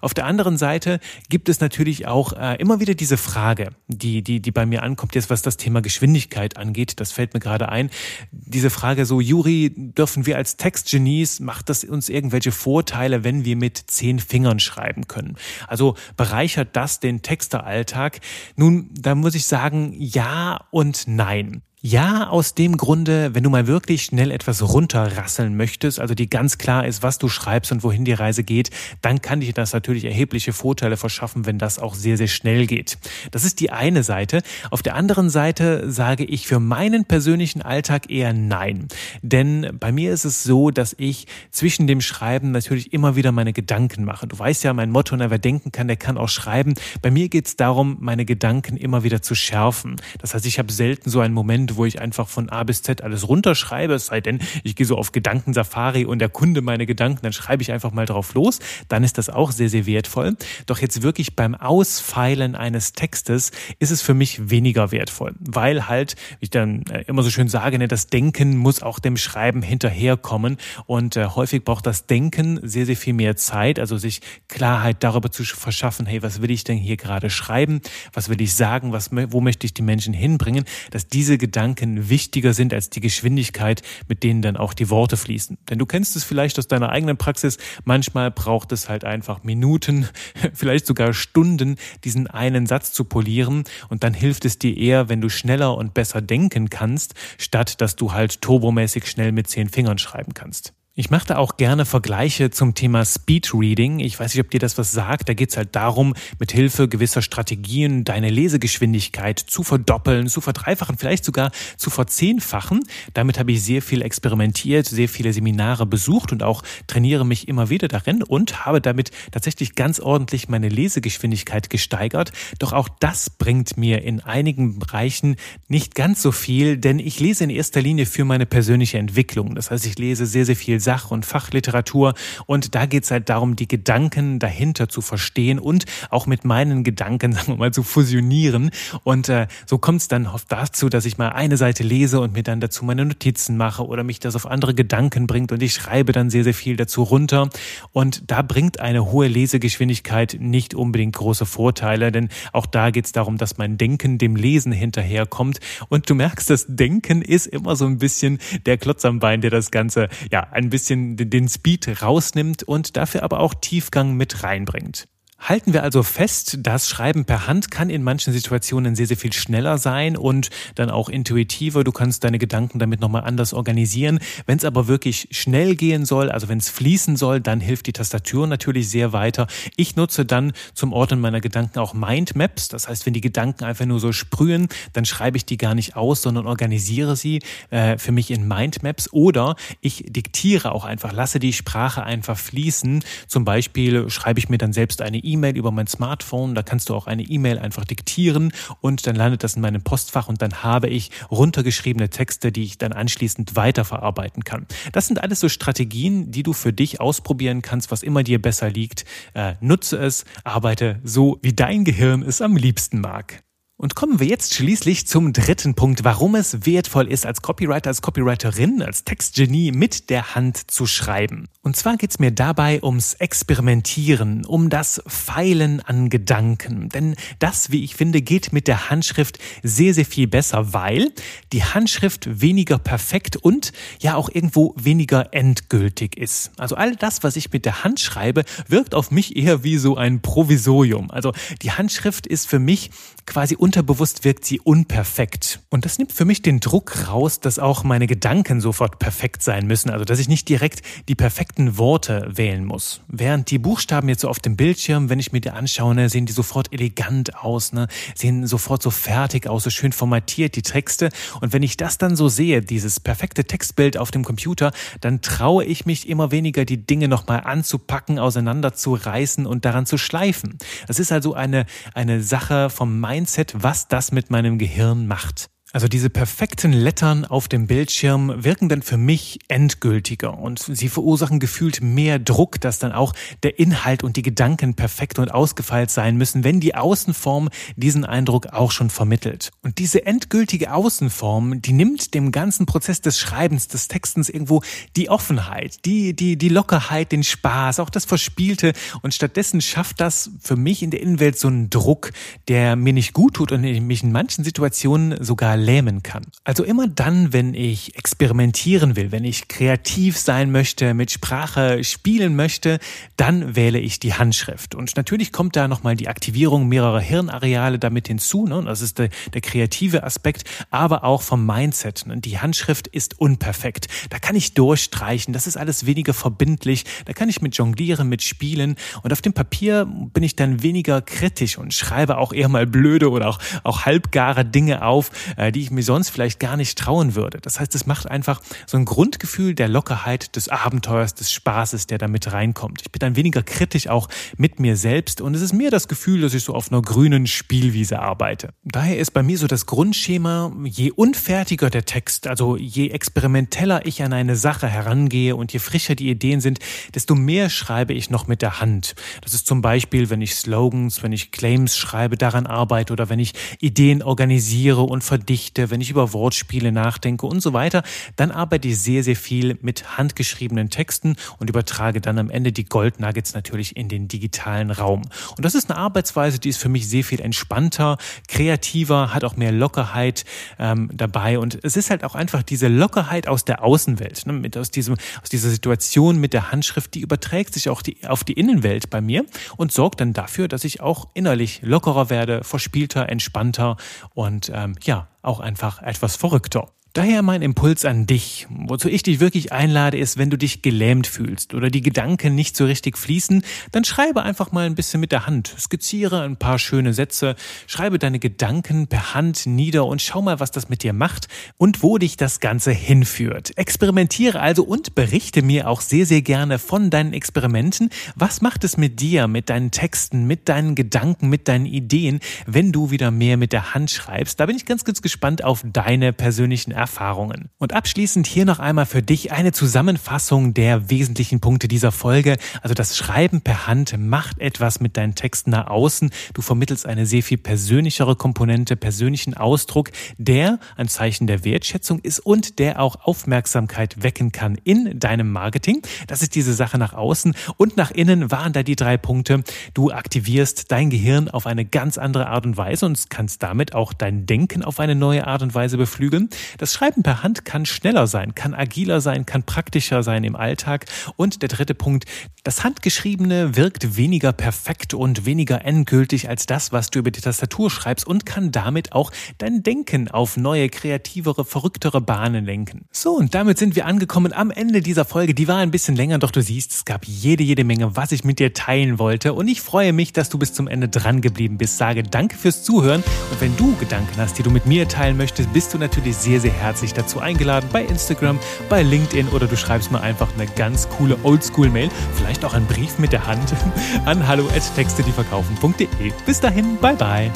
Auf 0.02 0.14
der 0.14 0.28
anderen 0.28 0.58
Seite 0.58 1.00
gibt 1.30 1.50
es 1.50 1.62
natürlich 1.62 2.06
auch 2.06 2.34
äh, 2.34 2.58
immer 2.58 2.80
wieder 2.80 2.94
diese 2.94 3.18
Frage, 3.18 3.55
die, 3.88 4.22
die, 4.22 4.40
die 4.42 4.52
bei 4.52 4.66
mir 4.66 4.84
ankommt, 4.84 5.16
jetzt 5.16 5.30
was 5.30 5.42
das 5.42 5.58
Thema 5.58 5.82
Geschwindigkeit 5.82 6.58
angeht. 6.58 7.00
Das 7.00 7.12
fällt 7.12 7.34
mir 7.34 7.40
gerade 7.40 7.70
ein. 7.70 7.90
Diese 8.32 8.70
Frage 8.70 9.06
so, 9.06 9.20
Juri, 9.22 9.74
dürfen 9.76 10.26
wir 10.26 10.38
als 10.38 10.58
Textgenies, 10.58 11.40
macht 11.40 11.70
das 11.70 11.84
uns 11.84 12.10
irgendwelche 12.10 12.52
Vorteile, 12.52 13.24
wenn 13.24 13.46
wir 13.46 13.56
mit 13.56 13.78
zehn 13.78 14.20
Fingern 14.20 14.60
schreiben 14.60 15.08
können? 15.08 15.38
Also 15.68 15.96
bereichert 16.18 16.76
das 16.76 17.00
den 17.00 17.22
Texteralltag? 17.22 18.20
Nun, 18.56 18.90
da 18.94 19.16
muss 19.16 19.36
ich 19.36 19.46
sagen, 19.46 19.94
ja 19.98 20.66
und 20.72 21.04
nein. 21.08 21.62
Ja, 21.88 22.30
aus 22.30 22.56
dem 22.56 22.78
Grunde, 22.78 23.36
wenn 23.36 23.44
du 23.44 23.52
mal 23.52 23.68
wirklich 23.68 24.06
schnell 24.06 24.32
etwas 24.32 24.64
runterrasseln 24.64 25.56
möchtest, 25.56 26.00
also 26.00 26.16
die 26.16 26.28
ganz 26.28 26.58
klar 26.58 26.88
ist, 26.88 27.04
was 27.04 27.20
du 27.20 27.30
schreibst 27.30 27.72
und 27.72 27.84
wohin 27.84 28.06
die 28.06 28.14
Reise 28.14 28.44
geht, 28.44 28.72
dann 29.04 29.22
kann 29.22 29.42
dir 29.42 29.54
das 29.54 29.72
natürlich 29.72 30.06
erhebliche 30.06 30.52
Vorteile 30.52 30.98
verschaffen, 30.98 31.46
wenn 31.46 31.60
das 31.60 31.78
auch 31.78 31.94
sehr, 31.94 32.18
sehr 32.18 32.26
schnell 32.26 32.66
geht. 32.66 32.98
Das 33.30 33.44
ist 33.44 33.60
die 33.60 33.70
eine 33.70 34.02
Seite. 34.02 34.42
Auf 34.72 34.82
der 34.82 34.96
anderen 34.96 35.30
Seite 35.30 35.92
sage 35.92 36.24
ich 36.24 36.48
für 36.48 36.60
meinen 36.60 37.06
persönlichen 37.06 37.62
Alltag 37.62 38.10
eher 38.10 38.34
nein. 38.34 38.88
Denn 39.22 39.78
bei 39.80 39.92
mir 39.92 40.12
ist 40.12 40.26
es 40.26 40.42
so, 40.42 40.72
dass 40.72 40.96
ich 40.98 41.28
zwischen 41.52 41.86
dem 41.86 42.02
Schreiben 42.02 42.50
natürlich 42.50 42.94
immer 42.94 43.16
wieder 43.16 43.32
meine 43.32 43.54
Gedanken 43.54 44.06
mache. 44.06 44.26
Du 44.26 44.40
weißt 44.40 44.64
ja, 44.64 44.74
mein 44.74 44.90
Motto, 44.90 45.20
wer 45.20 45.38
denken 45.38 45.72
kann, 45.72 45.86
der 45.86 45.98
kann 45.98 46.18
auch 46.18 46.30
schreiben. 46.30 46.74
Bei 47.04 47.12
mir 47.12 47.30
geht 47.30 47.46
es 47.46 47.58
darum, 47.58 47.98
meine 48.00 48.26
Gedanken 48.26 48.76
immer 48.76 49.04
wieder 49.04 49.22
zu 49.22 49.36
schärfen. 49.36 49.98
Das 50.18 50.34
heißt, 50.34 50.48
ich 50.48 50.58
habe 50.58 50.74
selten 50.74 51.12
so 51.12 51.20
einen 51.20 51.36
Moment, 51.36 51.75
wo 51.76 51.86
ich 51.86 52.02
einfach 52.02 52.28
von 52.28 52.50
A 52.50 52.64
bis 52.64 52.82
Z 52.82 53.02
alles 53.02 53.28
runterschreibe, 53.28 53.94
es 53.94 54.08
sei 54.08 54.22
denn, 54.22 54.40
ich 54.64 54.76
gehe 54.76 54.86
so 54.86 54.98
auf 54.98 55.12
Gedankensafari 55.12 56.06
und 56.06 56.22
erkunde 56.22 56.62
meine 56.62 56.86
Gedanken, 56.86 57.20
dann 57.24 57.34
schreibe 57.34 57.62
ich 57.62 57.72
einfach 57.72 57.92
mal 57.92 58.06
drauf 58.06 58.34
los, 58.34 58.60
dann 58.90 59.04
ist 59.04 59.18
das 59.18 59.30
auch 59.30 59.52
sehr, 59.52 59.70
sehr 59.70 59.86
wertvoll. 59.86 60.36
Doch 60.66 60.80
jetzt 60.80 61.02
wirklich 61.02 61.36
beim 61.36 61.56
Ausfeilen 61.56 62.56
eines 62.56 62.94
Textes 62.94 63.52
ist 63.80 63.92
es 63.92 64.02
für 64.02 64.14
mich 64.14 64.50
weniger 64.50 64.92
wertvoll, 64.92 65.34
weil 65.40 65.88
halt, 65.88 66.16
wie 66.40 66.46
ich 66.46 66.50
dann 66.50 66.84
äh, 66.92 67.04
immer 67.08 67.24
so 67.24 67.30
schön 67.30 67.48
sage, 67.48 67.78
ne, 67.78 67.88
das 67.88 68.08
Denken 68.08 68.58
muss 68.58 68.82
auch 68.82 69.00
dem 69.00 69.18
Schreiben 69.18 69.62
hinterherkommen 69.62 70.58
und 70.86 71.16
äh, 71.16 71.26
häufig 71.28 71.64
braucht 71.64 71.86
das 71.86 72.06
Denken 72.08 72.60
sehr, 72.64 72.86
sehr 72.86 72.98
viel 72.98 73.14
mehr 73.14 73.36
Zeit, 73.36 73.80
also 73.80 73.98
sich 73.98 74.22
Klarheit 74.48 74.98
darüber 75.00 75.32
zu 75.32 75.44
verschaffen, 75.44 76.06
hey, 76.06 76.22
was 76.22 76.42
will 76.42 76.52
ich 76.52 76.64
denn 76.64 76.78
hier 76.78 76.98
gerade 76.98 77.30
schreiben, 77.30 77.82
was 78.14 78.30
will 78.30 78.42
ich 78.42 78.54
sagen, 78.54 78.92
was, 78.92 79.10
wo 79.12 79.42
möchte 79.42 79.66
ich 79.66 79.74
die 79.74 79.82
Menschen 79.82 80.14
hinbringen, 80.14 80.66
dass 80.92 81.08
diese 81.08 81.38
Gedanken 81.38 81.65
Gedanken 81.66 82.10
wichtiger 82.10 82.54
sind 82.54 82.76
als 82.76 82.92
die 82.92 83.00
Geschwindigkeit, 83.00 83.82
mit 84.08 84.22
denen 84.22 84.44
dann 84.44 84.56
auch 84.56 84.76
die 84.76 84.92
Worte 84.92 85.18
fließen. 85.18 85.58
Denn 85.68 85.80
du 85.80 85.88
kennst 85.88 86.16
es 86.16 86.24
vielleicht 86.24 86.60
aus 86.60 86.68
deiner 86.68 86.90
eigenen 86.90 87.18
Praxis. 87.18 87.58
Manchmal 87.86 88.30
braucht 88.30 88.72
es 88.72 88.88
halt 88.88 89.04
einfach 89.04 89.44
Minuten, 89.44 90.08
vielleicht 90.54 90.86
sogar 90.86 91.12
Stunden, 91.14 91.78
diesen 92.04 92.28
einen 92.28 92.68
Satz 92.68 92.92
zu 92.92 93.04
polieren. 93.04 93.64
Und 93.90 94.04
dann 94.04 94.14
hilft 94.14 94.46
es 94.46 94.60
dir 94.60 94.78
eher, 94.78 95.10
wenn 95.10 95.22
du 95.22 95.30
schneller 95.30 95.76
und 95.76 95.96
besser 95.96 96.22
denken 96.22 96.70
kannst, 96.70 97.16
statt 97.40 97.82
dass 97.82 97.96
du 97.96 98.12
halt 98.12 98.42
turbomäßig 98.42 99.08
schnell 99.08 99.32
mit 99.32 99.48
zehn 99.48 99.68
Fingern 99.68 99.98
schreiben 99.98 100.36
kannst. 100.36 100.74
Ich 100.98 101.10
mache 101.10 101.28
da 101.28 101.36
auch 101.36 101.58
gerne 101.58 101.84
Vergleiche 101.84 102.52
zum 102.52 102.74
Thema 102.74 103.04
Speedreading. 103.04 104.00
Ich 104.00 104.18
weiß 104.18 104.34
nicht, 104.34 104.42
ob 104.42 104.50
dir 104.50 104.62
das 104.62 104.78
was 104.78 104.94
sagt. 104.94 105.28
Da 105.28 105.34
geht's 105.34 105.58
halt 105.58 105.76
darum, 105.76 106.14
mit 106.40 106.54
Hilfe 106.54 106.88
gewisser 106.88 107.22
Strategien 107.22 108.06
deine 108.06 108.30
Lesegeschwindigkeit 108.30 109.38
zu 109.38 109.64
verdoppeln, 109.64 110.30
zu 110.30 110.40
verdreifachen, 110.40 110.98
vielleicht 110.98 111.26
sogar 111.26 111.52
zu 111.76 111.90
verzehnfachen. 111.90 112.80
Damit 113.14 113.38
habe 113.38 113.52
ich 113.52 113.62
sehr 113.62 113.82
viel 113.82 114.02
experimentiert, 114.02 114.86
sehr 114.86 115.10
viele 115.10 115.34
Seminare 115.34 115.86
besucht 115.86 116.32
und 116.32 116.44
auch 116.44 116.64
trainiere 116.88 117.26
mich 117.26 117.50
immer 117.50 117.70
wieder 117.70 117.90
darin 117.90 118.24
und 118.24 118.66
habe 118.66 118.80
damit 118.80 119.12
tatsächlich 119.34 119.76
ganz 119.76 120.00
ordentlich 120.00 120.48
meine 120.48 120.70
Lesegeschwindigkeit 120.70 121.70
gesteigert. 121.70 122.32
Doch 122.58 122.72
auch 122.72 122.88
das 123.02 123.30
bringt 123.30 123.76
mir 123.76 124.02
in 124.02 124.22
einigen 124.22 124.80
Bereichen 124.80 125.36
nicht 125.68 125.94
ganz 125.94 126.22
so 126.22 126.32
viel, 126.32 126.78
denn 126.78 127.00
ich 127.00 127.20
lese 127.20 127.44
in 127.44 127.50
erster 127.50 127.82
Linie 127.82 128.06
für 128.06 128.24
meine 128.24 128.46
persönliche 128.46 128.98
Entwicklung. 128.98 129.56
Das 129.56 129.72
heißt, 129.72 129.86
ich 129.86 130.00
lese 130.00 130.26
sehr, 130.26 130.46
sehr 130.46 130.56
viel 130.56 130.85
Sach- 130.86 131.12
und 131.12 131.26
Fachliteratur. 131.26 132.14
Und 132.46 132.76
da 132.76 132.86
geht 132.86 133.04
es 133.04 133.12
halt 133.12 133.28
darum, 133.28 133.58
die 133.58 133.68
Gedanken 133.68 134.40
dahinter 134.40 134.88
zu 134.88 135.02
verstehen 135.02 135.60
und 135.60 135.84
auch 136.10 136.28
mit 136.28 136.46
meinen 136.46 136.86
Gedanken, 136.86 137.34
sagen 137.34 137.48
wir 137.48 137.58
mal, 137.58 137.74
zu 137.74 137.84
fusionieren. 137.84 138.72
Und 139.04 139.28
äh, 139.28 139.48
so 139.66 139.78
kommt 139.78 140.00
es 140.02 140.08
dann 140.08 140.28
oft 140.28 140.50
dazu, 140.50 140.88
dass 140.88 141.06
ich 141.06 141.18
mal 141.18 141.30
eine 141.30 141.58
Seite 141.58 141.84
lese 141.84 142.22
und 142.22 142.34
mir 142.34 142.44
dann 142.44 142.62
dazu 142.62 142.86
meine 142.86 143.04
Notizen 143.04 143.58
mache 143.58 143.86
oder 143.86 144.04
mich 144.04 144.20
das 144.20 144.36
auf 144.36 144.46
andere 144.46 144.74
Gedanken 144.74 145.28
bringt 145.28 145.52
und 145.52 145.62
ich 145.62 145.74
schreibe 145.74 146.12
dann 146.12 146.30
sehr, 146.30 146.44
sehr 146.44 146.54
viel 146.54 146.78
dazu 146.78 147.04
runter. 147.04 147.50
Und 147.92 148.30
da 148.32 148.42
bringt 148.42 148.80
eine 148.80 149.12
hohe 149.12 149.28
Lesegeschwindigkeit 149.28 150.38
nicht 150.40 150.76
unbedingt 150.76 151.16
große 151.16 151.46
Vorteile, 151.46 152.12
denn 152.12 152.30
auch 152.54 152.66
da 152.66 152.92
geht 152.92 153.06
es 153.06 153.12
darum, 153.12 153.38
dass 153.38 153.58
mein 153.58 153.78
Denken 153.78 154.18
dem 154.18 154.36
Lesen 154.36 154.72
hinterherkommt. 154.72 155.60
Und 155.90 156.10
du 156.10 156.16
merkst, 156.16 156.50
das 156.50 156.66
Denken 156.70 157.22
ist 157.22 157.48
immer 157.48 157.76
so 157.76 157.86
ein 157.86 157.98
bisschen 157.98 158.38
der 158.66 158.78
Klotz 158.78 159.04
am 159.06 159.20
Bein, 159.20 159.42
der 159.42 159.50
das 159.50 159.72
Ganze 159.72 160.10
ja 160.32 160.42
ein 160.52 160.70
bisschen 160.70 160.75
den 160.90 161.50
Speed 161.50 162.02
rausnimmt 162.02 162.64
und 162.64 162.98
dafür 162.98 163.24
aber 163.24 163.40
auch 163.40 163.54
Tiefgang 163.54 164.14
mit 164.14 164.44
reinbringt. 164.44 165.08
Halten 165.48 165.74
wir 165.74 165.84
also 165.84 166.02
fest, 166.02 166.58
das 166.62 166.90
Schreiben 166.90 167.26
per 167.26 167.46
Hand 167.46 167.70
kann 167.70 167.92
in 167.92 168.02
manchen 168.02 168.34
Situationen 168.34 168.96
sehr, 168.96 169.06
sehr 169.06 169.16
viel 169.16 169.32
schneller 169.32 169.78
sein 169.78 170.18
und 170.18 170.50
dann 170.74 170.90
auch 170.90 171.08
intuitiver. 171.08 171.84
Du 171.84 171.92
kannst 171.92 172.24
deine 172.24 172.40
Gedanken 172.40 172.80
damit 172.80 173.00
nochmal 173.00 173.26
anders 173.26 173.54
organisieren. 173.54 174.18
Wenn 174.48 174.58
es 174.58 174.66
aber 174.66 174.88
wirklich 174.88 175.28
schnell 175.30 175.76
gehen 175.76 176.04
soll, 176.04 176.32
also 176.32 176.50
wenn 176.50 176.58
es 176.58 176.70
fließen 176.70 177.16
soll, 177.16 177.42
dann 177.42 177.60
hilft 177.60 177.86
die 177.86 177.94
Tastatur 177.94 178.48
natürlich 178.48 178.90
sehr 178.90 179.14
weiter. 179.14 179.46
Ich 179.76 179.96
nutze 179.96 180.26
dann 180.26 180.52
zum 180.74 180.94
Ordnen 180.94 181.22
meiner 181.22 181.42
Gedanken 181.42 181.78
auch 181.78 181.94
Mindmaps. 181.94 182.68
Das 182.70 182.88
heißt, 182.88 183.06
wenn 183.06 183.14
die 183.14 183.22
Gedanken 183.22 183.66
einfach 183.66 183.86
nur 183.86 184.00
so 184.00 184.14
sprühen, 184.14 184.68
dann 184.94 185.06
schreibe 185.06 185.38
ich 185.38 185.46
die 185.46 185.58
gar 185.58 185.76
nicht 185.76 185.96
aus, 185.96 186.24
sondern 186.24 186.48
organisiere 186.48 187.16
sie 187.16 187.44
äh, 187.70 188.00
für 188.00 188.12
mich 188.12 188.32
in 188.32 188.48
Mindmaps 188.48 189.14
oder 189.14 189.58
ich 189.80 190.06
diktiere 190.08 190.72
auch 190.72 190.86
einfach, 190.86 191.14
lasse 191.14 191.38
die 191.38 191.54
Sprache 191.54 192.02
einfach 192.02 192.40
fließen. 192.40 193.04
Zum 193.28 193.46
Beispiel 193.46 194.10
schreibe 194.10 194.40
ich 194.40 194.50
mir 194.50 194.58
dann 194.58 194.74
selbst 194.74 195.04
eine 195.04 195.20
E-Mail 195.20 195.35
über 195.56 195.72
mein 195.72 195.88
Smartphone. 195.88 196.56
Da 196.56 196.64
kannst 196.64 196.90
du 196.90 196.96
auch 196.96 197.08
eine 197.08 197.24
E-Mail 197.24 197.60
einfach 197.60 197.86
diktieren 197.86 198.52
und 198.82 199.08
dann 199.08 199.16
landet 199.16 199.44
das 199.44 199.56
in 199.56 199.62
meinem 199.62 199.82
Postfach 199.82 200.28
und 200.28 200.42
dann 200.42 200.64
habe 200.64 200.88
ich 200.88 201.12
runtergeschriebene 201.32 202.10
Texte, 202.10 202.52
die 202.52 202.64
ich 202.64 202.78
dann 202.78 202.94
anschließend 202.94 203.56
weiterverarbeiten 203.56 204.44
kann. 204.44 204.66
Das 204.92 205.08
sind 205.08 205.22
alles 205.22 205.40
so 205.40 205.50
Strategien, 205.50 206.32
die 206.32 206.44
du 206.44 206.54
für 206.54 206.74
dich 206.74 207.02
ausprobieren 207.02 207.62
kannst, 207.62 207.92
was 207.92 208.04
immer 208.04 208.24
dir 208.24 208.42
besser 208.42 208.70
liegt. 208.70 209.06
Äh, 209.34 209.54
nutze 209.62 209.98
es, 209.98 210.26
arbeite 210.44 211.00
so, 211.04 211.40
wie 211.42 211.54
dein 211.54 211.86
Gehirn 211.86 212.22
es 212.24 212.42
am 212.42 212.58
liebsten 212.58 213.02
mag. 213.02 213.45
Und 213.78 213.94
kommen 213.94 214.22
wir 214.22 214.28
jetzt 214.28 214.54
schließlich 214.54 215.06
zum 215.06 215.34
dritten 215.34 215.76
Punkt, 215.76 216.06
warum 216.06 216.36
es 216.36 216.66
wertvoll 216.66 217.12
ist, 217.12 217.26
als 217.26 217.42
Copywriter, 217.42 217.90
als 217.90 218.02
Copywriterin, 218.02 218.82
als 218.82 219.04
Textgenie 219.04 219.74
mit 219.74 220.10
der 220.10 220.34
Hand 220.34 220.72
zu 220.72 220.86
schreiben. 220.86 221.50
Und 221.62 221.76
zwar 221.76 221.98
geht's 221.98 222.18
mir 222.18 222.32
dabei 222.32 222.82
ums 222.82 223.16
Experimentieren, 223.16 224.46
um 224.46 224.70
das 224.70 225.02
Feilen 225.08 225.82
an 225.82 226.10
Gedanken. 226.10 226.88
Denn 226.88 227.16
das, 227.40 227.70
wie 227.70 227.84
ich 227.84 227.96
finde, 227.96 228.22
geht 228.22 228.54
mit 228.54 228.70
der 228.70 228.90
Handschrift 228.90 229.40
sehr, 229.62 229.94
sehr 229.94 230.06
viel 230.06 230.28
besser, 230.28 230.72
weil 230.74 231.12
die 231.52 231.66
Handschrift 231.66 232.42
weniger 232.42 232.78
perfekt 232.78 233.36
und 233.36 233.74
ja 234.00 234.16
auch 234.16 234.30
irgendwo 234.34 234.74
weniger 234.78 235.34
endgültig 235.34 236.16
ist. 236.18 236.52
Also 236.56 236.78
all 236.78 236.96
das, 236.96 237.24
was 237.24 237.36
ich 237.36 237.52
mit 237.52 237.66
der 237.66 237.84
Hand 237.84 238.00
schreibe, 238.00 238.46
wirkt 238.70 238.96
auf 238.96 239.12
mich 239.12 239.36
eher 239.36 239.66
wie 239.66 239.78
so 239.78 239.98
ein 239.98 240.22
Provisorium. 240.22 241.12
Also 241.12 241.34
die 241.62 241.72
Handschrift 241.72 242.26
ist 242.26 242.48
für 242.48 242.60
mich 242.60 242.92
quasi 243.26 243.56
unterbewusst 243.76 244.24
wirkt 244.24 244.46
sie 244.46 244.62
unperfekt. 244.62 245.60
Und 245.70 245.84
das 245.84 245.98
nimmt 245.98 246.14
für 246.14 246.24
mich 246.24 246.42
den 246.42 246.62
Druck 246.62 247.10
raus, 247.10 247.42
dass 247.42 247.60
auch 247.60 247.84
meine 247.84 248.08
Gedanken 248.08 248.62
sofort 248.62 249.00
perfekt 249.00 249.44
sein 249.44 249.68
müssen. 249.68 249.90
Also, 249.90 250.06
dass 250.06 250.18
ich 250.18 250.30
nicht 250.30 250.48
direkt 250.48 250.82
die 251.10 251.16
perfekten 251.16 251.78
Worte 251.78 252.26
wählen 252.34 252.64
muss. 252.64 253.02
Während 253.10 253.52
die 253.52 253.58
Buchstaben 253.58 254.08
jetzt 254.08 254.22
so 254.22 254.30
auf 254.30 254.40
dem 254.40 254.56
Bildschirm, 254.56 255.10
wenn 255.10 255.20
ich 255.20 255.34
mir 255.34 255.42
die 255.42 255.50
anschaue, 255.50 255.94
ne, 255.94 256.08
sehen 256.08 256.26
die 256.26 256.32
sofort 256.32 256.72
elegant 256.72 257.36
aus, 257.36 257.74
ne, 257.74 257.90
sehen 258.16 258.48
sofort 258.48 258.82
so 258.82 258.92
fertig 258.92 259.46
aus, 259.48 259.66
so 259.66 259.70
schön 259.70 259.92
formatiert, 259.92 260.56
die 260.56 260.62
Texte. 260.62 261.10
Und 261.42 261.52
wenn 261.52 261.62
ich 261.62 261.76
das 261.76 261.98
dann 261.98 262.16
so 262.16 262.30
sehe, 262.30 262.62
dieses 262.62 263.02
perfekte 263.02 263.44
Textbild 263.44 263.98
auf 263.98 264.10
dem 264.10 264.24
Computer, 264.24 264.72
dann 265.02 265.20
traue 265.20 265.66
ich 265.66 265.86
mich 265.86 266.08
immer 266.08 266.32
weniger, 266.32 266.64
die 266.64 266.78
Dinge 266.78 267.10
nochmal 267.10 267.42
anzupacken, 267.42 268.20
auseinanderzureißen 268.20 269.46
und 269.46 269.66
daran 269.66 269.86
zu 269.86 269.98
schleifen. 269.98 270.58
Das 270.88 270.98
ist 270.98 271.12
also 271.12 271.34
eine, 271.34 271.66
eine 271.94 272.24
Sache 272.24 272.70
vom 272.70 273.02
Mindset, 273.02 273.55
was 273.58 273.88
das 273.88 274.12
mit 274.12 274.30
meinem 274.30 274.58
Gehirn 274.58 275.08
macht. 275.08 275.50
Also 275.76 275.90
diese 275.90 276.10
perfekten 276.10 276.72
Lettern 276.72 277.26
auf 277.26 277.50
dem 277.50 277.68
Bildschirm 277.68 278.46
wirken 278.46 278.70
dann 278.70 278.82
für 278.82 278.96
mich 278.96 279.40
endgültiger 279.50 280.40
und 280.40 280.58
sie 280.60 280.88
verursachen 280.88 281.42
gefühlt 281.42 281.82
mehr 281.82 282.18
Druck, 282.18 282.62
dass 282.62 282.80
dann 282.80 282.94
auch 282.94 283.12
der 283.44 283.60
Inhalt 283.60 284.02
und 284.02 284.16
die 284.16 284.22
Gedanken 284.22 284.76
perfekt 284.76 285.20
und 285.20 285.34
ausgefeilt 285.34 285.92
sein 285.92 286.16
müssen, 286.16 286.46
wenn 286.46 286.62
die 286.62 286.76
Außenform 286.76 287.50
diesen 287.76 288.06
Eindruck 288.06 288.54
auch 288.54 288.72
schon 288.72 288.90
vermittelt. 288.90 289.52
Und 289.64 289.78
diese 289.78 290.06
endgültige 290.06 290.72
Außenform, 290.74 291.62
die 291.62 291.74
nimmt 291.74 292.14
dem 292.14 292.32
ganzen 292.32 292.66
Prozess 292.66 293.02
des 293.02 293.20
Schreibens, 293.20 293.68
des 293.68 293.90
Textens 293.90 294.30
irgendwo 294.30 294.64
die 294.96 295.10
Offenheit, 295.10 295.84
die, 295.84 296.16
die, 296.16 296.38
die 296.38 296.48
Lockerheit, 296.48 297.12
den 297.12 297.24
Spaß, 297.24 297.82
auch 297.82 297.90
das 297.90 298.06
Verspielte 298.06 298.72
und 299.02 299.14
stattdessen 299.14 299.60
schafft 299.60 300.00
das 300.00 300.30
für 300.40 300.56
mich 300.56 300.84
in 300.84 300.92
der 300.92 301.02
Innenwelt 301.02 301.38
so 301.38 301.50
einen 301.50 301.70
Druck, 301.70 302.14
der 302.48 302.78
mir 302.78 302.94
nicht 302.94 303.12
gut 303.12 303.34
tut 303.34 303.52
und 303.52 303.60
mich 303.60 304.04
in 304.04 304.14
manchen 304.14 304.46
Situationen 304.46 305.22
sogar 305.22 305.65
lähmen 305.66 306.04
kann. 306.04 306.24
Also 306.44 306.64
immer 306.64 306.88
dann, 306.88 307.34
wenn 307.34 307.54
ich 307.54 307.96
experimentieren 307.98 308.96
will, 308.96 309.12
wenn 309.12 309.24
ich 309.24 309.48
kreativ 309.48 310.18
sein 310.18 310.52
möchte, 310.52 310.94
mit 310.94 311.12
Sprache 311.12 311.84
spielen 311.84 312.36
möchte, 312.36 312.80
dann 313.18 313.56
wähle 313.56 313.80
ich 313.80 314.00
die 314.00 314.14
Handschrift. 314.14 314.76
Und 314.76 314.96
natürlich 314.96 315.32
kommt 315.32 315.56
da 315.56 315.68
nochmal 315.68 315.96
die 315.96 316.08
Aktivierung 316.08 316.68
mehrerer 316.68 317.00
Hirnareale 317.00 317.80
damit 317.80 318.08
hinzu. 318.08 318.46
Ne? 318.46 318.64
Das 318.64 318.82
ist 318.82 319.00
der, 319.00 319.10
der 319.34 319.42
kreative 319.42 320.04
Aspekt, 320.04 320.44
aber 320.70 321.04
auch 321.04 321.24
vom 321.24 321.46
Mindset. 321.46 322.06
Ne? 322.06 322.18
Die 322.18 322.40
Handschrift 322.40 322.88
ist 322.88 323.20
unperfekt. 323.20 323.88
Da 324.10 324.20
kann 324.20 324.36
ich 324.36 324.54
durchstreichen. 324.54 325.34
Das 325.34 325.48
ist 325.48 325.58
alles 325.58 325.86
weniger 325.88 326.14
verbindlich. 326.14 326.86
Da 327.06 327.14
kann 327.14 327.28
ich 327.28 327.42
mit 327.42 327.58
jonglieren, 327.58 328.08
mit 328.08 328.22
spielen. 328.22 328.76
Und 329.02 329.12
auf 329.12 329.22
dem 329.22 329.34
Papier 329.34 329.86
bin 330.14 330.22
ich 330.22 330.36
dann 330.36 330.62
weniger 330.62 331.02
kritisch 331.02 331.58
und 331.58 331.74
schreibe 331.74 332.20
auch 332.20 332.34
eher 332.34 332.50
mal 332.50 332.68
blöde 332.68 333.10
oder 333.10 333.28
auch, 333.30 333.40
auch 333.64 333.86
halbgare 333.86 334.46
Dinge 334.46 334.84
auf, 334.86 335.10
äh, 335.38 335.52
die 335.56 335.62
ich 335.62 335.72
mir 335.72 335.84
sonst 335.84 336.10
vielleicht 336.10 336.40
gar 336.40 336.58
nicht 336.58 336.78
trauen 336.78 337.16
würde. 337.16 337.40
Das 337.42 337.60
heißt, 337.60 337.74
es 337.76 337.86
macht 337.86 338.12
einfach 338.12 338.42
so 338.68 338.78
ein 338.78 338.84
Grundgefühl 338.84 339.56
der 339.56 339.70
Lockerheit, 339.70 340.36
des 340.36 340.50
Abenteuers, 340.50 341.14
des 341.14 341.32
Spaßes, 341.32 341.88
der 341.88 341.98
da 341.98 342.10
mit 342.10 342.32
reinkommt. 342.32 342.82
Ich 342.82 342.92
bin 342.92 343.00
dann 343.00 343.16
weniger 343.16 343.42
kritisch 343.42 343.88
auch 343.88 344.10
mit 344.38 344.60
mir 344.60 344.76
selbst 344.76 345.22
und 345.22 345.34
es 345.34 345.42
ist 345.42 345.54
mehr 345.54 345.72
das 345.72 345.88
Gefühl, 345.88 346.22
dass 346.22 346.34
ich 346.34 346.44
so 346.44 346.54
auf 346.54 346.72
einer 346.72 346.82
grünen 346.82 347.26
Spielwiese 347.26 348.00
arbeite. 348.00 348.50
Daher 348.64 349.00
ist 349.00 349.12
bei 349.12 349.24
mir 349.24 349.38
so 349.38 349.48
das 349.48 349.66
Grundschema, 349.66 350.52
je 350.66 350.92
unfertiger 350.92 351.70
der 351.70 351.86
Text, 351.86 352.28
also 352.28 352.58
je 352.58 352.90
experimenteller 352.90 353.86
ich 353.86 354.04
an 354.04 354.12
eine 354.12 354.36
Sache 354.36 354.68
herangehe 354.68 355.38
und 355.38 355.54
je 355.54 355.60
frischer 355.60 355.96
die 355.96 356.10
Ideen 356.10 356.42
sind, 356.42 356.60
desto 356.94 357.16
mehr 357.16 357.50
schreibe 357.50 357.94
ich 357.94 358.10
noch 358.10 358.28
mit 358.28 358.42
der 358.42 358.60
Hand. 358.60 358.96
Das 359.22 359.34
ist 359.34 359.48
zum 359.48 359.62
Beispiel, 359.62 360.10
wenn 360.10 360.22
ich 360.22 360.36
Slogans, 360.36 361.02
wenn 361.02 361.14
ich 361.14 361.32
Claims 361.32 361.78
schreibe, 361.78 362.18
daran 362.18 362.46
arbeite 362.46 362.92
oder 362.92 363.08
wenn 363.08 363.20
ich 363.20 363.32
Ideen 363.62 364.04
organisiere 364.04 364.82
und 364.82 365.04
verdichte 365.04 365.35
Gedichte, 365.36 365.70
wenn 365.70 365.82
ich 365.82 365.90
über 365.90 366.14
Wortspiele 366.14 366.72
nachdenke 366.72 367.26
und 367.26 367.42
so 367.42 367.52
weiter, 367.52 367.84
dann 368.16 368.32
arbeite 368.32 368.70
ich 368.70 368.80
sehr, 368.80 369.04
sehr 369.04 369.18
viel 369.18 369.58
mit 369.62 369.98
handgeschriebenen 369.98 370.70
Texten 370.70 371.18
und 371.40 371.50
übertrage 371.50 372.00
dann 372.00 372.18
am 372.20 372.30
Ende 372.30 372.54
die 372.54 372.64
Goldnuggets 372.64 373.34
natürlich 373.34 373.76
in 373.76 373.90
den 373.90 374.08
digitalen 374.08 374.72
Raum. 374.72 375.02
Und 375.36 375.44
das 375.44 375.54
ist 375.54 375.70
eine 375.70 375.78
Arbeitsweise, 375.78 376.40
die 376.40 376.48
ist 376.48 376.58
für 376.58 376.70
mich 376.70 376.88
sehr 376.88 377.04
viel 377.04 377.20
entspannter, 377.20 377.98
kreativer, 378.30 379.14
hat 379.14 379.26
auch 379.26 379.36
mehr 379.36 379.52
Lockerheit 379.52 380.24
ähm, 380.58 380.90
dabei 380.94 381.38
und 381.38 381.60
es 381.64 381.76
ist 381.76 381.90
halt 381.90 382.06
auch 382.06 382.16
einfach 382.16 382.42
diese 382.42 382.70
Lockerheit 382.70 383.28
aus 383.28 383.44
der 383.44 383.62
Außenwelt, 383.62 384.26
ne, 384.28 384.32
mit 384.32 384.56
aus 384.56 384.72
diesem 384.72 384.96
aus 385.22 385.28
dieser 385.28 385.50
Situation 385.50 386.18
mit 386.18 386.32
der 386.32 386.54
Handschrift, 386.54 386.94
die 386.94 387.02
überträgt 387.02 387.54
sich 387.54 387.68
auch 387.68 387.82
die, 387.82 387.98
auf 388.08 388.24
die 388.24 388.34
Innenwelt 388.34 388.90
bei 388.90 389.02
mir 389.02 389.26
und 389.58 389.74
sorgt 389.74 390.00
dann 390.00 390.14
dafür, 390.14 390.48
dass 390.48 390.64
ich 390.64 390.80
auch 390.80 391.10
innerlich 391.14 391.60
lockerer 391.62 392.10
werde, 392.10 392.46
verspielter, 392.46 393.10
entspannter 393.10 393.76
und 394.14 394.50
ähm, 394.54 394.76
ja 394.84 395.10
auch 395.26 395.40
einfach 395.40 395.82
etwas 395.82 396.16
verrückter. 396.16 396.72
Daher 396.96 397.24
mein 397.24 397.42
Impuls 397.42 397.84
an 397.84 398.08
dich. 398.08 398.48
Wozu 398.50 398.88
ich 398.88 399.04
dich 399.04 399.20
wirklich 399.20 399.52
einlade, 399.52 399.98
ist, 399.98 400.18
wenn 400.18 400.30
du 400.30 400.38
dich 400.38 400.62
gelähmt 400.62 401.08
fühlst 401.08 401.54
oder 401.54 401.70
die 401.70 401.82
Gedanken 401.82 402.36
nicht 402.36 402.56
so 402.56 402.64
richtig 402.64 402.98
fließen, 402.98 403.44
dann 403.74 403.84
schreibe 403.84 404.24
einfach 404.24 404.54
mal 404.54 404.66
ein 404.66 404.76
bisschen 404.76 405.02
mit 405.02 405.12
der 405.12 405.28
Hand. 405.28 405.54
Skizziere 405.60 406.22
ein 406.22 406.38
paar 406.38 406.58
schöne 406.58 406.94
Sätze, 406.94 407.36
schreibe 407.68 408.00
deine 408.00 408.20
Gedanken 408.20 408.88
per 408.88 409.14
Hand 409.14 409.46
nieder 409.46 409.86
und 409.88 410.02
schau 410.02 410.22
mal, 410.22 410.40
was 410.40 410.52
das 410.52 410.70
mit 410.70 410.84
dir 410.84 410.94
macht 410.94 411.28
und 411.58 411.84
wo 411.84 411.98
dich 411.98 412.16
das 412.16 412.40
Ganze 412.40 412.72
hinführt. 412.72 413.52
Experimentiere 413.58 414.40
also 414.40 414.64
und 414.64 414.96
berichte 414.96 415.42
mir 415.42 415.68
auch 415.68 415.82
sehr, 415.82 416.06
sehr 416.06 416.22
gerne 416.22 416.60
von 416.60 416.92
deinen 416.92 417.12
Experimenten. 417.12 417.90
Was 418.16 418.40
macht 418.40 418.64
es 418.64 418.78
mit 418.78 419.02
dir, 419.02 419.28
mit 419.28 419.50
deinen 419.50 419.72
Texten, 419.72 420.28
mit 420.28 420.48
deinen 420.48 420.76
Gedanken, 420.76 421.28
mit 421.28 421.50
deinen 421.50 421.66
Ideen, 421.66 422.22
wenn 422.46 422.72
du 422.72 422.90
wieder 422.90 423.12
mehr 423.12 423.36
mit 423.36 423.52
der 423.52 423.74
Hand 423.74 423.92
schreibst? 423.92 424.40
Da 424.40 424.46
bin 424.46 424.56
ich 424.56 424.66
ganz, 424.66 424.86
ganz 424.86 425.02
gespannt 425.02 425.44
auf 425.44 425.62
deine 425.66 426.14
persönlichen 426.14 426.72
Erfahrungen. 426.72 426.85
Erfahrungen. 426.86 427.50
Und 427.58 427.74
abschließend 427.74 428.28
hier 428.28 428.46
noch 428.46 428.60
einmal 428.60 428.86
für 428.86 429.02
dich 429.02 429.32
eine 429.32 429.52
Zusammenfassung 429.52 430.54
der 430.54 430.92
wesentlichen 430.92 431.40
Punkte 431.40 431.68
dieser 431.68 431.92
Folge. 431.92 432.38
Also 432.62 432.76
das 432.76 432.96
Schreiben 432.96 433.42
per 433.42 433.66
Hand 433.66 433.98
macht 433.98 434.38
etwas 434.38 434.80
mit 434.82 434.96
deinen 434.96 435.16
Texten 435.16 435.50
nach 435.50 435.66
außen. 435.66 436.12
Du 436.36 436.44
vermittelst 436.44 436.86
eine 436.86 437.08
sehr 437.08 437.24
viel 437.24 437.40
persönlichere 437.40 438.16
Komponente, 438.16 438.76
persönlichen 438.76 439.34
Ausdruck, 439.34 439.90
der 440.20 440.60
ein 440.78 440.88
Zeichen 440.88 441.26
der 441.26 441.44
Wertschätzung 441.44 441.98
ist 442.02 442.20
und 442.20 442.60
der 442.60 442.80
auch 442.80 442.98
Aufmerksamkeit 443.02 444.04
wecken 444.04 444.32
kann 444.32 444.56
in 444.64 445.00
deinem 445.00 445.32
Marketing. 445.32 445.82
Das 446.06 446.22
ist 446.22 446.36
diese 446.36 446.54
Sache 446.54 446.78
nach 446.78 446.94
außen 446.94 447.34
und 447.58 447.78
nach 447.78 447.90
innen 447.90 448.30
waren 448.30 448.54
da 448.54 448.62
die 448.62 448.76
drei 448.76 448.98
Punkte. 448.98 449.44
Du 449.74 449.90
aktivierst 449.90 450.72
dein 450.72 450.92
Gehirn 450.92 451.30
auf 451.30 451.48
eine 451.48 451.66
ganz 451.66 451.98
andere 451.98 452.28
Art 452.28 452.46
und 452.46 452.58
Weise 452.58 452.86
und 452.86 453.10
kannst 453.10 453.42
damit 453.42 453.74
auch 453.74 453.92
dein 453.92 454.28
Denken 454.28 454.64
auf 454.64 454.80
eine 454.80 454.94
neue 454.94 455.26
Art 455.26 455.42
und 455.42 455.56
Weise 455.56 455.78
beflügeln. 455.78 456.30
Das 456.60 456.75
Schreiben 456.76 457.04
per 457.04 457.24
Hand 457.24 457.46
kann 457.46 457.66
schneller 457.66 458.06
sein, 458.06 458.36
kann 458.36 458.54
agiler 458.54 459.00
sein, 459.00 459.26
kann 459.26 459.44
praktischer 459.44 460.04
sein 460.04 460.26
im 460.26 460.36
Alltag. 460.36 460.88
Und 461.16 461.42
der 461.42 461.48
dritte 461.48 461.74
Punkt, 461.74 462.04
das 462.44 462.66
Handgeschriebene 462.66 463.56
wirkt 463.56 463.96
weniger 463.96 464.34
perfekt 464.34 464.94
und 464.94 465.26
weniger 465.26 465.64
endgültig 465.64 466.28
als 466.28 466.48
das, 466.48 466.74
was 466.74 466.90
du 466.90 467.00
über 467.00 467.12
die 467.12 467.22
Tastatur 467.22 467.72
schreibst 467.72 468.06
und 468.06 468.26
kann 468.26 468.52
damit 468.52 468.92
auch 468.92 469.12
dein 469.38 469.64
Denken 469.64 470.10
auf 470.10 470.36
neue, 470.36 470.68
kreativere, 470.68 471.46
verrücktere 471.46 472.02
Bahnen 472.02 472.44
lenken. 472.44 472.84
So, 472.92 473.14
und 473.14 473.34
damit 473.34 473.58
sind 473.58 473.78
wir 473.78 473.86
angekommen 473.86 474.34
am 474.34 474.52
Ende 474.52 474.82
dieser 474.82 475.06
Folge. 475.06 475.34
Die 475.34 475.48
war 475.48 475.60
ein 475.60 475.72
bisschen 475.72 475.96
länger, 475.96 476.20
doch 476.20 476.32
du 476.32 476.42
siehst, 476.42 476.74
es 476.74 476.84
gab 476.84 477.06
jede, 477.06 477.42
jede 477.42 477.64
Menge, 477.64 477.96
was 477.96 478.12
ich 478.12 478.26
mit 478.26 478.40
dir 478.40 478.52
teilen 478.52 479.00
wollte. 479.00 479.32
Und 479.32 479.48
ich 479.48 479.62
freue 479.62 479.94
mich, 479.94 480.12
dass 480.12 480.28
du 480.28 480.38
bis 480.38 480.54
zum 480.54 480.68
Ende 480.68 480.90
dran 480.90 481.22
geblieben 481.22 481.58
bist. 481.58 481.78
Sage 481.78 482.04
danke 482.04 482.36
fürs 482.36 482.66
Zuhören. 482.66 483.02
Und 483.32 483.40
wenn 483.40 483.56
du 483.56 483.78
Gedanken 483.78 484.18
hast, 484.18 484.38
die 484.38 484.44
du 484.44 484.50
mit 484.50 484.66
mir 484.66 484.90
teilen 484.90 485.16
möchtest, 485.16 485.54
bist 485.54 485.74
du 485.74 485.78
natürlich 485.78 486.18
sehr, 486.18 486.42
sehr 486.42 486.52
herzlich 486.66 486.94
dazu 486.94 487.20
eingeladen 487.20 487.70
bei 487.72 487.84
Instagram, 487.84 488.40
bei 488.70 488.82
LinkedIn 488.82 489.30
oder 489.30 489.48
du 489.48 489.56
schreibst 489.56 489.92
mir 489.92 490.02
einfach 490.02 490.28
eine 490.34 490.48
ganz 490.48 490.90
coole 490.90 491.18
Oldschool-Mail, 491.24 491.90
vielleicht 492.16 492.44
auch 492.44 492.54
einen 492.54 492.66
Brief 492.66 492.98
mit 492.98 493.14
der 493.14 493.26
Hand 493.28 493.54
an 494.06 494.28
hallo@textedieverkaufen.de. 494.28 495.88
Bis 496.26 496.40
dahin, 496.42 496.78
bye 496.78 496.96
bye. 496.96 497.32